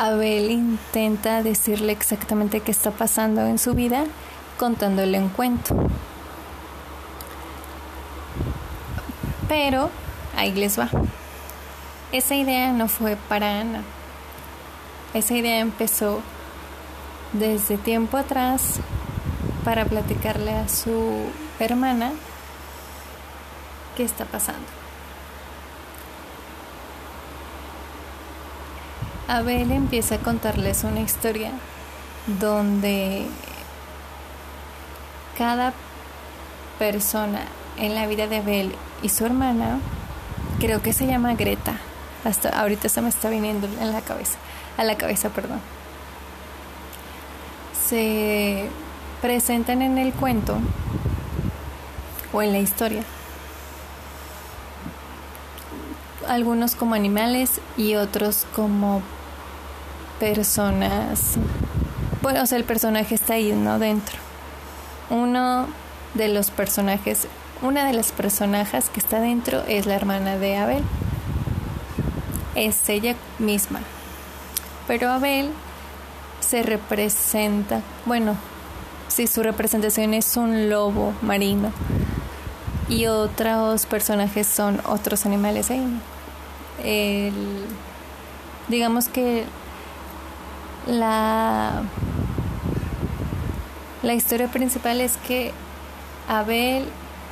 [0.00, 4.06] Abel intenta decirle exactamente qué está pasando en su vida
[4.58, 5.76] contándole un cuento.
[9.46, 9.90] Pero
[10.38, 10.88] ahí les va.
[12.12, 13.82] Esa idea no fue para Ana.
[15.12, 16.22] Esa idea empezó
[17.34, 18.76] desde tiempo atrás
[19.66, 21.26] para platicarle a su
[21.58, 22.12] hermana
[23.98, 24.79] qué está pasando.
[29.30, 31.52] Abel empieza a contarles una historia
[32.40, 33.26] donde
[35.38, 35.72] cada
[36.80, 37.42] persona
[37.78, 39.78] en la vida de Abel y su hermana,
[40.58, 41.74] creo que se llama Greta,
[42.24, 44.36] hasta ahorita se me está viniendo en la cabeza,
[44.76, 45.60] a la cabeza, perdón.
[47.86, 48.68] Se
[49.22, 50.58] presentan en el cuento
[52.32, 53.04] o en la historia
[56.26, 59.02] algunos como animales y otros como
[60.20, 61.36] personas.
[62.22, 63.78] Bueno, o sea, el personaje está ahí, ¿no?
[63.80, 64.18] Dentro.
[65.08, 65.66] Uno
[66.14, 67.26] de los personajes,
[67.62, 70.84] una de las personajes que está dentro es la hermana de Abel
[72.54, 73.80] es ella misma.
[74.86, 75.50] Pero Abel
[76.40, 78.36] se representa, bueno,
[79.08, 81.72] si su representación es un lobo marino
[82.88, 86.00] y otros personajes son otros animales ahí.
[88.68, 89.44] digamos que
[90.86, 91.82] la,
[94.02, 95.52] la historia principal es que
[96.28, 96.84] Abel,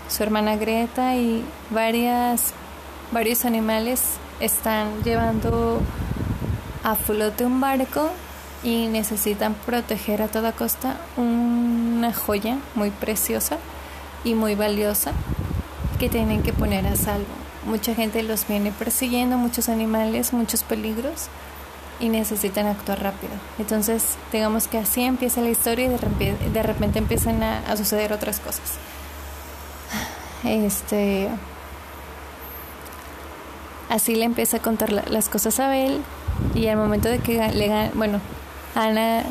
[0.09, 2.53] su hermana Greta y varias,
[3.13, 4.03] varios animales
[4.41, 5.81] están llevando
[6.85, 8.11] a flote un barco
[8.63, 13.59] y necesitan proteger a toda costa una joya muy preciosa
[14.25, 15.13] y muy valiosa
[15.99, 17.27] que tienen que poner a salvo.
[17.67, 21.29] Mucha gente los viene persiguiendo, muchos animales, muchos peligros
[22.01, 23.33] y necesitan actuar rápido.
[23.59, 25.89] Entonces, digamos que así empieza la historia y
[26.51, 28.79] de repente, empiezan a, suceder otras cosas.
[30.45, 31.29] Este
[33.89, 36.03] Así le empieza a contar las cosas a Abel
[36.55, 38.21] y al momento de que le bueno,
[38.75, 39.25] Ana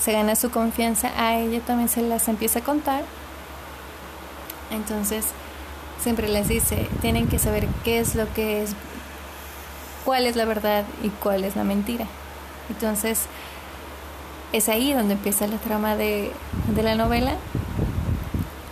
[0.00, 3.04] se gana su confianza, a ella también se las empieza a contar.
[4.70, 5.26] Entonces,
[6.02, 8.74] siempre les dice, tienen que saber qué es lo que es,
[10.04, 12.06] cuál es la verdad y cuál es la mentira.
[12.70, 13.26] Entonces,
[14.52, 16.32] es ahí donde empieza la trama de,
[16.74, 17.34] de la novela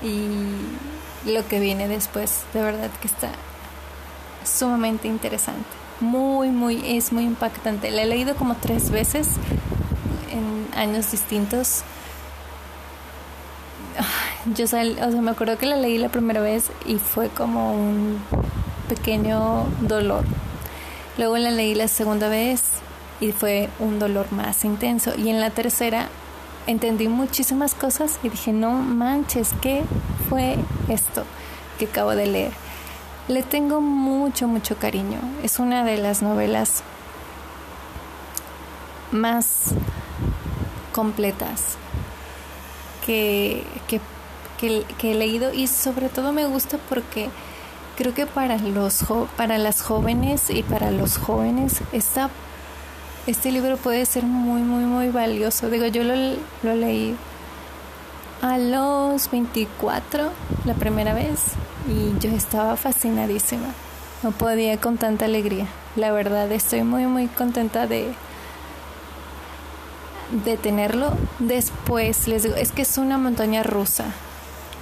[0.02, 3.28] y lo que viene después, de verdad que está
[4.44, 5.68] sumamente interesante.
[6.00, 7.90] Muy, muy, es muy impactante.
[7.90, 9.28] La he leído como tres veces
[10.30, 11.82] en años distintos.
[14.54, 18.20] Yo o sea, me acuerdo que la leí la primera vez y fue como un
[18.88, 20.24] pequeño dolor.
[21.18, 22.62] Luego la leí la segunda vez
[23.20, 25.12] y fue un dolor más intenso.
[25.16, 26.08] Y en la tercera
[26.66, 29.82] entendí muchísimas cosas y dije, no manches, ¿qué
[30.28, 30.56] fue
[30.88, 31.24] esto
[31.78, 32.52] que acabo de leer?
[33.28, 35.18] Le tengo mucho, mucho cariño.
[35.42, 36.82] Es una de las novelas
[39.12, 39.74] más
[40.92, 41.76] completas
[43.06, 44.00] que, que,
[45.02, 47.28] he leído y sobre todo me gusta porque
[47.96, 49.04] creo que para, los
[49.36, 52.30] para las jóvenes y para los jóvenes esta,
[53.26, 55.70] este libro puede ser muy, muy, muy valioso.
[55.70, 56.14] Digo, yo lo,
[56.62, 57.16] lo leí
[58.40, 60.30] a los 24
[60.64, 61.40] la primera vez
[61.88, 63.68] y yo estaba fascinadísima.
[64.22, 65.66] No podía con tanta alegría.
[65.96, 68.12] La verdad estoy muy muy contenta de
[70.32, 71.12] de tenerlo.
[71.38, 74.06] Después les digo, es que es una montaña rusa.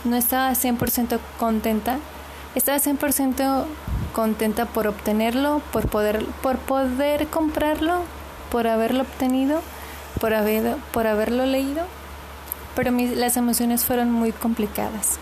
[0.05, 1.99] No estaba 100% contenta.
[2.55, 3.64] Estaba 100%
[4.12, 8.03] contenta por obtenerlo, por poder por poder comprarlo,
[8.51, 9.62] por haberlo obtenido,
[10.20, 11.86] por haber por haberlo leído
[12.74, 15.18] pero las emociones fueron muy complicadas.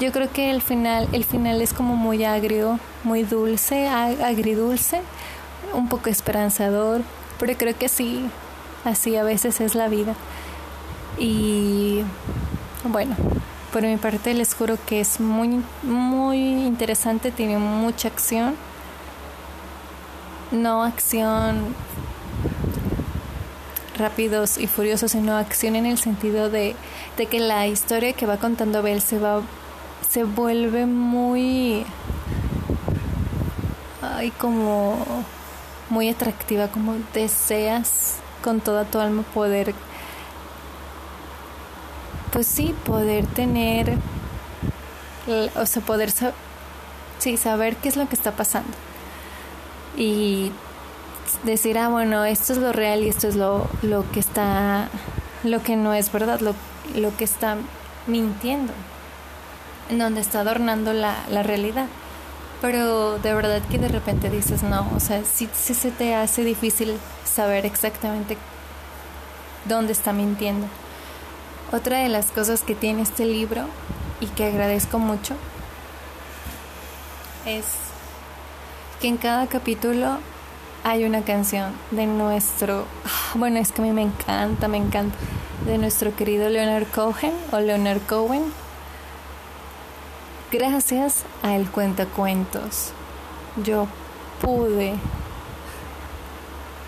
[0.00, 5.00] yo creo que el final, el final es como muy agrio, muy dulce, agridulce,
[5.72, 7.02] un poco esperanzador,
[7.38, 8.28] pero creo que sí,
[8.84, 10.14] así a veces es la vida.
[11.18, 12.02] Y
[12.84, 13.16] bueno,
[13.74, 18.54] por mi parte les juro que es muy, muy interesante, tiene mucha acción.
[20.52, 21.74] No acción
[23.98, 26.76] rápidos y furiosos, sino acción en el sentido de,
[27.16, 29.42] de que la historia que va contando Bell se va
[30.08, 31.84] se vuelve muy
[34.02, 35.04] ay como
[35.90, 39.74] muy atractiva, como deseas con toda tu alma poder
[42.34, 43.96] pues sí, poder tener
[45.56, 46.10] o sea, poder
[47.18, 48.72] sí, saber qué es lo que está pasando.
[49.96, 50.50] Y
[51.44, 54.88] decir, ah, bueno, esto es lo real y esto es lo, lo que está,
[55.44, 56.54] lo que no es verdad, lo,
[56.96, 57.56] lo que está
[58.06, 58.72] mintiendo,
[59.88, 61.86] en donde está adornando la, la realidad.
[62.60, 66.44] Pero de verdad que de repente dices, no, o sea, sí, sí se te hace
[66.44, 68.36] difícil saber exactamente
[69.66, 70.66] dónde está mintiendo.
[71.74, 73.64] Otra de las cosas que tiene este libro
[74.20, 75.34] y que agradezco mucho
[77.46, 77.64] es
[79.00, 80.18] que en cada capítulo
[80.84, 82.84] hay una canción de nuestro,
[83.34, 85.16] bueno, es que a mí me encanta, me encanta,
[85.66, 88.44] de nuestro querido Leonard Cohen o Leonard Cohen.
[90.52, 92.92] Gracias a El Cuentacuentos,
[93.64, 93.88] yo
[94.40, 94.94] pude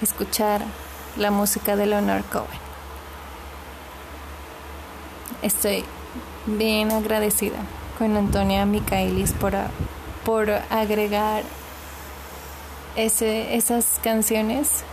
[0.01, 0.63] escuchar
[1.17, 2.66] la música de Leonard Cohen.
[5.43, 5.85] Estoy
[6.47, 7.59] bien agradecida
[7.99, 9.53] con Antonia Micaelis por,
[10.25, 11.43] por agregar
[12.97, 14.85] ese, esas canciones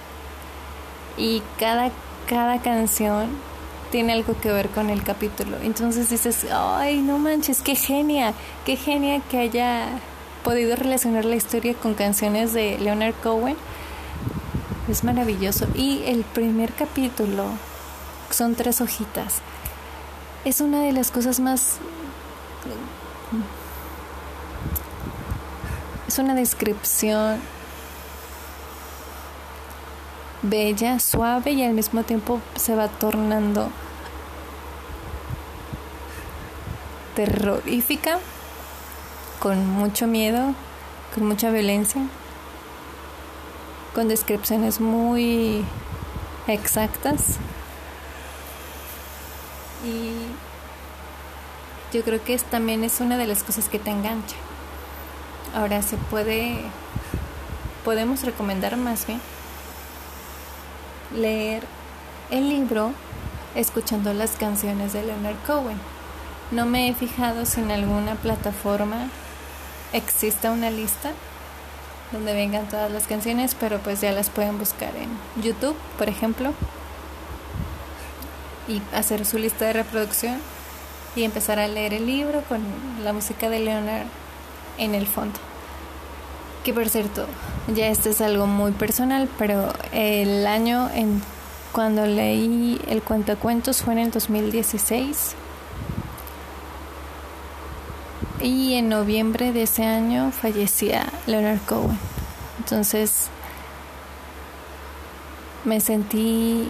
[1.17, 1.91] y cada,
[2.27, 3.29] cada canción
[3.91, 5.57] tiene algo que ver con el capítulo.
[5.61, 8.33] Entonces dices, ay, no manches, qué genia,
[8.65, 9.87] qué genia que haya
[10.43, 13.55] podido relacionar la historia con canciones de Leonard Cohen.
[14.89, 15.67] Es maravilloso.
[15.75, 17.45] Y el primer capítulo
[18.31, 19.41] son tres hojitas.
[20.45, 21.77] Es una de las cosas más...
[26.07, 27.39] Es una descripción
[30.43, 33.69] bella, suave y al mismo tiempo se va tornando
[37.15, 38.19] terrorífica,
[39.39, 40.53] con mucho miedo,
[41.13, 42.01] con mucha violencia,
[43.95, 45.63] con descripciones muy
[46.47, 47.37] exactas.
[49.83, 50.11] Y
[51.95, 54.35] yo creo que es, también es una de las cosas que te engancha.
[55.53, 56.61] Ahora se puede,
[57.83, 59.21] podemos recomendar más bien
[61.15, 61.63] leer
[62.31, 62.91] el libro
[63.55, 65.77] escuchando las canciones de Leonard Cohen.
[66.51, 69.09] No me he fijado si en alguna plataforma
[69.91, 71.11] exista una lista
[72.11, 75.09] donde vengan todas las canciones, pero pues ya las pueden buscar en
[75.43, 76.53] YouTube, por ejemplo,
[78.67, 80.37] y hacer su lista de reproducción
[81.15, 82.61] y empezar a leer el libro con
[83.03, 84.07] la música de Leonard
[84.77, 85.39] en el fondo.
[86.63, 87.27] Que por cierto,
[87.73, 91.21] ya esto es algo muy personal, pero el año en
[91.73, 95.35] cuando leí el cuentacuentos fue en el 2016.
[98.41, 101.97] Y en noviembre de ese año fallecía Leonard Cohen.
[102.59, 103.27] Entonces
[105.65, 106.69] me sentí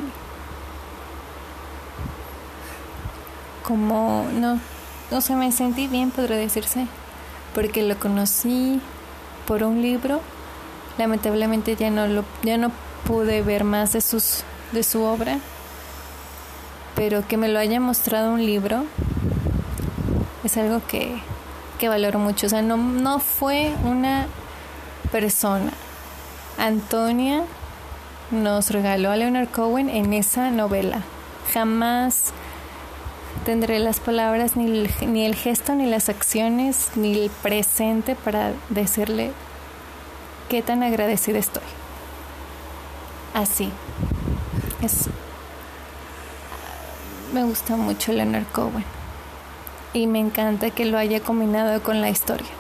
[3.64, 4.60] como no
[5.12, 6.88] no sé, me sentí bien, podría decirse,
[7.54, 8.82] porque lo conocí
[9.46, 10.22] por un libro.
[10.98, 12.72] Lamentablemente ya no lo ya no
[13.06, 15.38] pude ver más de sus de su obra,
[16.96, 18.86] pero que me lo haya mostrado un libro
[20.44, 21.22] es algo que,
[21.80, 22.48] que valoro mucho.
[22.48, 24.28] O sea, no, no fue una
[25.12, 25.72] persona.
[26.58, 27.44] Antonia
[28.32, 31.02] nos regaló a Leonard Cohen en esa novela.
[31.54, 32.34] Jamás
[33.46, 38.54] tendré las palabras, ni el, ni el gesto, ni las acciones, ni el presente para
[38.70, 39.32] decirle
[40.50, 41.64] qué tan agradecida estoy.
[43.34, 43.70] Así.
[44.82, 45.10] Es,
[47.34, 48.86] me gusta mucho Leonard Cohen
[49.94, 52.52] y me encanta que lo haya combinado con la historia.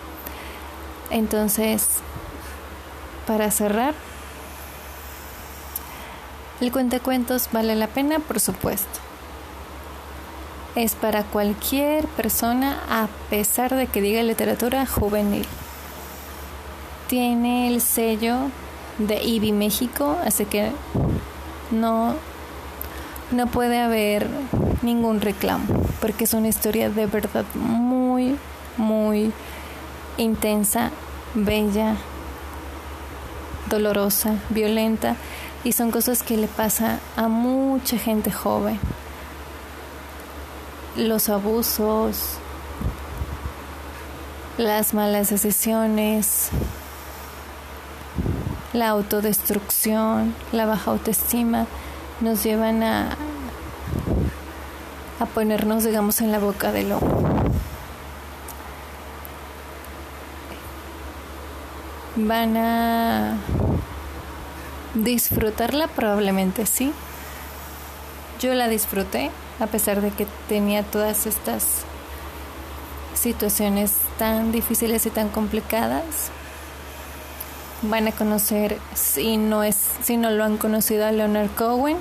[1.09, 1.99] Entonces,
[3.27, 3.93] para cerrar,
[6.61, 9.02] el cuentacuentos vale la pena, por supuesto
[10.75, 15.45] es para cualquier persona a pesar de que diga literatura juvenil.
[17.07, 18.37] Tiene el sello
[18.97, 20.71] de IBI México, así que
[21.71, 22.15] no,
[23.31, 24.27] no puede haber
[24.81, 25.65] ningún reclamo,
[26.01, 28.37] porque es una historia de verdad muy,
[28.77, 29.31] muy
[30.17, 30.91] intensa,
[31.35, 31.97] bella,
[33.69, 35.15] dolorosa, violenta,
[35.63, 38.79] y son cosas que le pasa a mucha gente joven
[40.95, 42.37] los abusos,
[44.57, 46.49] las malas decisiones,
[48.73, 51.65] la autodestrucción, la baja autoestima,
[52.21, 53.15] nos llevan a,
[55.19, 57.09] a ponernos, digamos, en la boca del lobo.
[62.15, 63.37] Van a
[64.93, 66.93] disfrutarla, probablemente sí.
[68.39, 71.85] Yo la disfruté, a pesar de que tenía todas estas
[73.13, 76.31] situaciones tan difíciles y tan complicadas.
[77.81, 81.97] Van a conocer, si no es, si no lo han conocido a Leonard Cohen,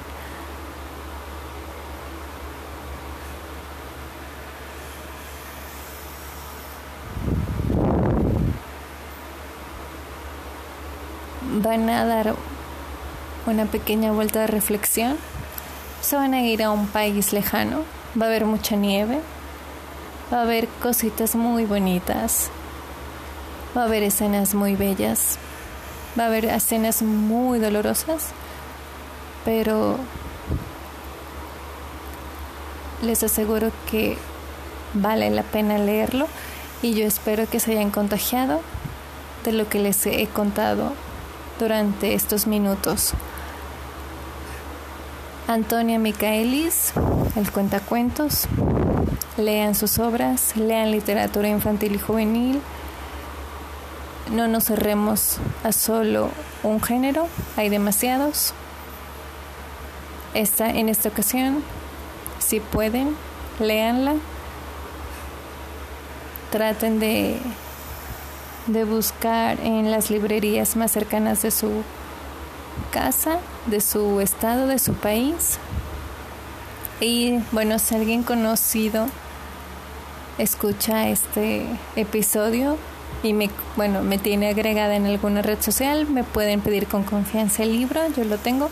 [11.63, 12.35] van a dar
[13.47, 15.17] una pequeña vuelta de reflexión.
[16.03, 17.85] Se van a ir a un país lejano,
[18.21, 19.21] va a haber mucha nieve,
[20.33, 22.51] va a haber cositas muy bonitas,
[23.77, 25.39] va a haber escenas muy bellas,
[26.19, 28.31] va a haber escenas muy dolorosas,
[29.45, 29.97] pero
[33.01, 34.19] les aseguro que
[34.95, 36.27] vale la pena leerlo
[36.83, 38.61] y yo espero que se hayan contagiado
[39.45, 40.93] de lo que les he contado
[41.61, 43.15] durante estos minutos.
[45.49, 46.93] Antonia Micaelis,
[47.37, 48.47] el cuentacuentos.
[49.37, 52.61] Lean sus obras, lean literatura infantil y juvenil.
[54.31, 56.31] No nos cerremos a solo
[56.63, 58.55] un género, hay demasiados.
[60.35, 61.63] Esta, en esta ocasión,
[62.39, 63.17] si pueden,
[63.59, 64.15] leanla.
[66.51, 67.41] Traten de
[68.67, 71.83] de buscar en las librerías más cercanas de su
[72.91, 75.59] casa, de su estado, de su país.
[77.01, 79.07] Y bueno, si alguien conocido
[80.39, 82.77] escucha este episodio
[83.23, 87.63] y me, bueno, me tiene agregada en alguna red social, me pueden pedir con confianza
[87.63, 88.71] el libro, yo lo tengo.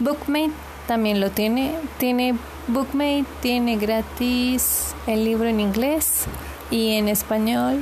[0.00, 0.52] Bookmate
[0.86, 2.34] también lo tiene, tiene
[2.66, 6.24] Bookmate, tiene gratis el libro en inglés
[6.70, 7.80] y en español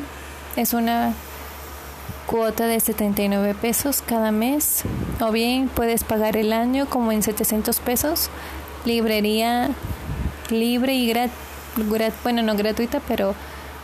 [0.57, 1.15] es una
[2.27, 4.85] cuota de 79 pesos cada mes
[5.21, 8.31] o bien puedes pagar el año como en 700 pesos.
[8.85, 9.71] Librería
[10.51, 11.31] libre y grat,
[12.23, 13.35] bueno, no gratuita, pero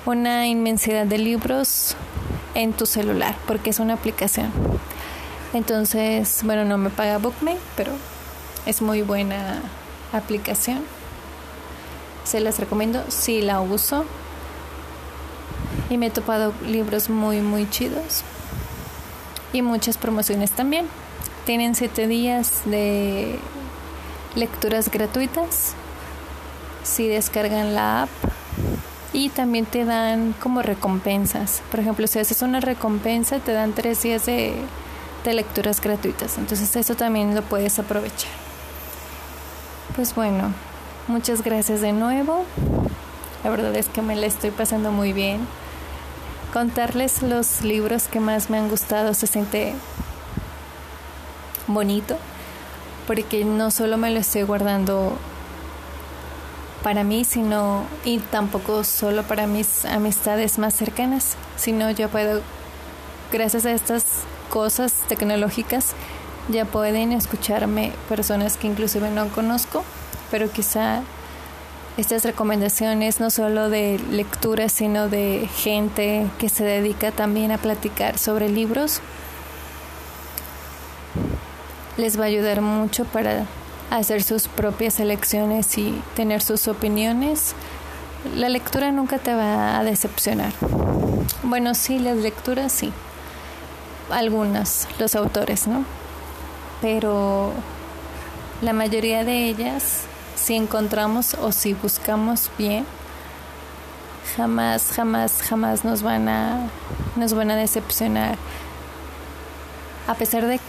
[0.06, 1.96] una inmensidad de libros
[2.54, 4.50] en tu celular porque es una aplicación.
[5.54, 7.92] Entonces, bueno, no me paga Bookmate, pero
[8.66, 9.62] es muy buena
[10.12, 10.84] aplicación.
[12.24, 14.04] Se las recomiendo si la uso
[15.90, 18.22] y me he topado libros muy muy chidos
[19.52, 20.86] y muchas promociones también.
[21.46, 23.38] Tienen siete días de
[24.34, 25.74] lecturas gratuitas
[26.82, 28.08] si descargan la app
[29.12, 31.62] y también te dan como recompensas.
[31.70, 34.54] Por ejemplo, si haces una recompensa te dan tres días de,
[35.24, 36.36] de lecturas gratuitas.
[36.38, 38.30] Entonces eso también lo puedes aprovechar.
[39.96, 40.52] Pues bueno,
[41.08, 42.44] muchas gracias de nuevo.
[43.42, 45.40] La verdad es que me la estoy pasando muy bien
[46.52, 49.14] contarles los libros que más me han gustado.
[49.14, 49.74] Se siente
[51.66, 52.16] bonito
[53.06, 55.16] porque no solo me lo estoy guardando
[56.82, 62.42] para mí, sino y tampoco solo para mis amistades más cercanas, sino yo puedo
[63.32, 64.04] gracias a estas
[64.48, 65.94] cosas tecnológicas
[66.48, 69.84] ya pueden escucharme personas que inclusive no conozco,
[70.30, 71.02] pero quizá
[71.98, 78.18] estas recomendaciones no solo de lectura, sino de gente que se dedica también a platicar
[78.18, 79.00] sobre libros.
[81.96, 83.46] Les va a ayudar mucho para
[83.90, 87.56] hacer sus propias elecciones y tener sus opiniones.
[88.36, 90.52] La lectura nunca te va a decepcionar.
[91.42, 92.92] Bueno, sí, las lecturas sí.
[94.08, 95.84] Algunas, los autores, ¿no?
[96.80, 97.50] Pero
[98.62, 100.07] la mayoría de ellas
[100.38, 102.86] si encontramos o si buscamos bien,
[104.36, 106.68] jamás, jamás, jamás nos van a,
[107.16, 108.36] nos van a decepcionar.
[110.06, 110.60] A pesar de,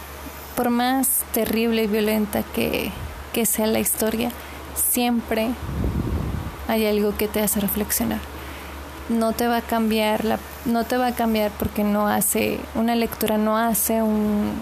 [0.56, 2.92] por más terrible y violenta que,
[3.32, 4.32] que sea la historia,
[4.74, 5.50] siempre
[6.68, 8.20] hay algo que te hace reflexionar.
[9.08, 12.94] No te va a cambiar la, no te va a cambiar porque no hace, una
[12.94, 14.52] lectura no hace un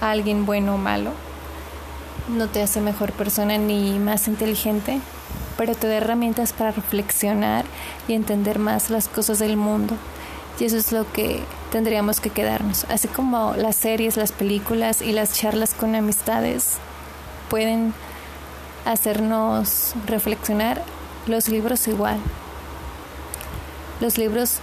[0.00, 1.12] alguien bueno o malo
[2.30, 5.00] no te hace mejor persona ni más inteligente,
[5.56, 7.64] pero te da herramientas para reflexionar
[8.08, 9.96] y entender más las cosas del mundo.
[10.58, 12.84] Y eso es lo que tendríamos que quedarnos.
[12.90, 16.76] Así como las series, las películas y las charlas con amistades
[17.48, 17.94] pueden
[18.84, 20.82] hacernos reflexionar,
[21.26, 22.18] los libros igual.
[24.00, 24.56] Los libros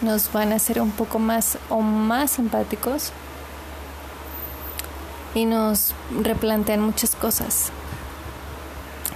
[0.00, 3.12] nos van a hacer un poco más o más empáticos
[5.34, 7.70] y nos replantean muchas cosas.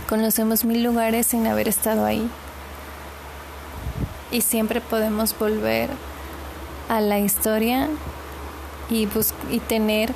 [0.09, 2.29] Conocemos mil lugares sin haber estado ahí
[4.31, 5.91] y siempre podemos volver
[6.89, 7.89] a la historia
[8.91, 9.09] y,
[9.51, 10.13] y tener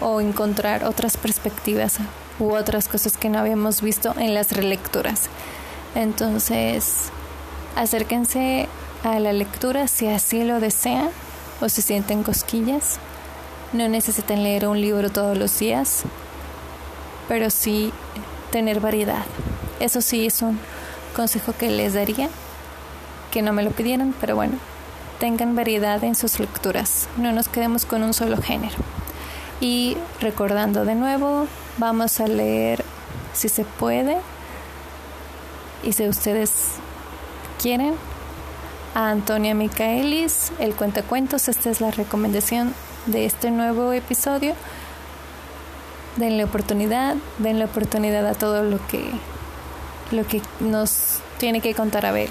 [0.00, 1.98] o encontrar otras perspectivas
[2.38, 5.28] u otras cosas que no habíamos visto en las relecturas.
[5.94, 7.10] Entonces,
[7.76, 8.68] acérquense
[9.04, 11.10] a la lectura si así lo desean
[11.60, 12.98] o se sienten cosquillas.
[13.74, 16.04] No necesitan leer un libro todos los días,
[17.26, 17.92] pero sí
[18.52, 19.24] tener variedad.
[19.80, 20.60] Eso sí es un
[21.16, 22.28] consejo que les daría,
[23.32, 24.58] que no me lo pidieran, pero bueno,
[25.18, 28.76] tengan variedad en sus lecturas, no nos quedemos con un solo género.
[29.60, 31.48] Y recordando de nuevo,
[31.78, 32.84] vamos a leer
[33.32, 34.18] si se puede
[35.82, 36.52] y si ustedes
[37.60, 37.94] quieren
[38.94, 41.48] a Antonia Micaelis, el cuentacuentos.
[41.48, 42.72] Esta es la recomendación
[43.06, 44.54] de este nuevo episodio.
[46.16, 49.10] Denle oportunidad, denle oportunidad a todo lo que,
[50.10, 52.30] lo que nos tiene que contar Abel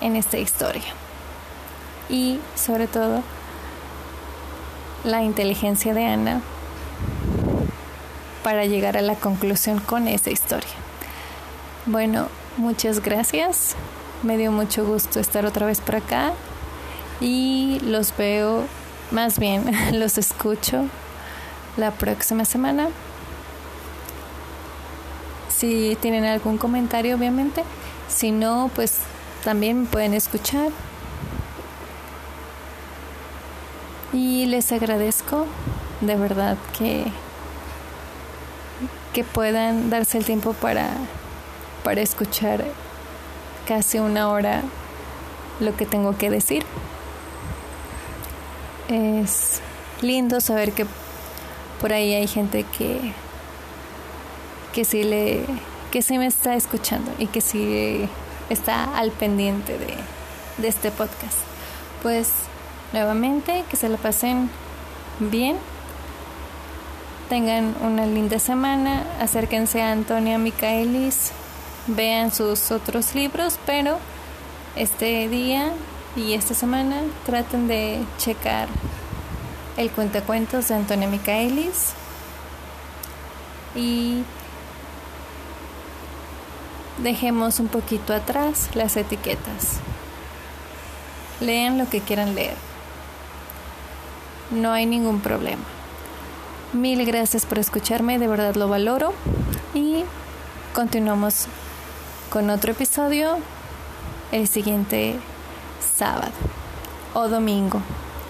[0.00, 0.82] en esta historia.
[2.08, 3.22] Y sobre todo,
[5.04, 6.42] la inteligencia de Ana
[8.42, 10.70] para llegar a la conclusión con esa historia.
[11.86, 13.76] Bueno, muchas gracias.
[14.22, 16.32] Me dio mucho gusto estar otra vez por acá
[17.20, 18.64] y los veo,
[19.10, 19.64] más bien
[19.98, 20.86] los escucho
[21.76, 22.88] la próxima semana.
[25.48, 27.64] Si tienen algún comentario, obviamente.
[28.08, 28.98] Si no, pues
[29.44, 30.70] también pueden escuchar.
[34.12, 35.46] Y les agradezco
[36.00, 37.04] de verdad que,
[39.12, 40.88] que puedan darse el tiempo para,
[41.84, 42.64] para escuchar
[43.68, 44.62] casi una hora
[45.60, 46.64] lo que tengo que decir.
[48.90, 49.60] Es
[50.02, 50.84] lindo saber que
[51.80, 53.12] por ahí hay gente que
[54.74, 55.44] que sí le
[55.90, 58.08] que sí me está escuchando y que sí
[58.48, 59.94] está al pendiente de,
[60.58, 61.38] de este podcast.
[62.02, 62.30] Pues
[62.92, 64.50] nuevamente que se la pasen
[65.18, 65.56] bien.
[67.28, 69.04] Tengan una linda semana.
[69.20, 71.32] Acérquense a Antonia Micaelis
[71.86, 73.98] vean sus otros libros, pero
[74.76, 75.72] este día
[76.16, 78.68] y esta semana traten de checar
[79.76, 81.92] el cuentacuentos de Antonia Micaelis
[83.74, 84.22] y
[86.98, 89.78] dejemos un poquito atrás las etiquetas.
[91.40, 92.56] Lean lo que quieran leer.
[94.50, 95.62] No hay ningún problema.
[96.72, 99.12] Mil gracias por escucharme, de verdad lo valoro
[99.74, 100.04] y
[100.74, 101.46] continuamos
[102.30, 103.38] con otro episodio
[104.30, 105.16] el siguiente
[105.80, 106.32] sábado
[107.14, 107.80] o domingo,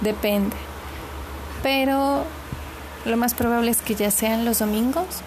[0.01, 0.57] depende.
[1.63, 2.25] Pero
[3.05, 5.23] lo más probable es que ya sean los domingos.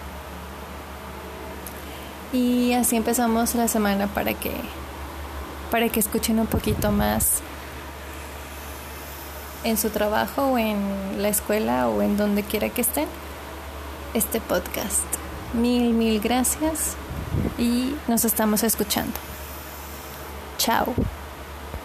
[2.32, 4.52] Y así empezamos la semana para que
[5.70, 7.42] para que escuchen un poquito más
[9.64, 13.08] en su trabajo o en la escuela o en donde quiera que estén
[14.14, 15.06] este podcast.
[15.54, 16.96] Mil, mil gracias
[17.58, 19.14] y nos estamos escuchando.
[20.58, 20.94] Chao.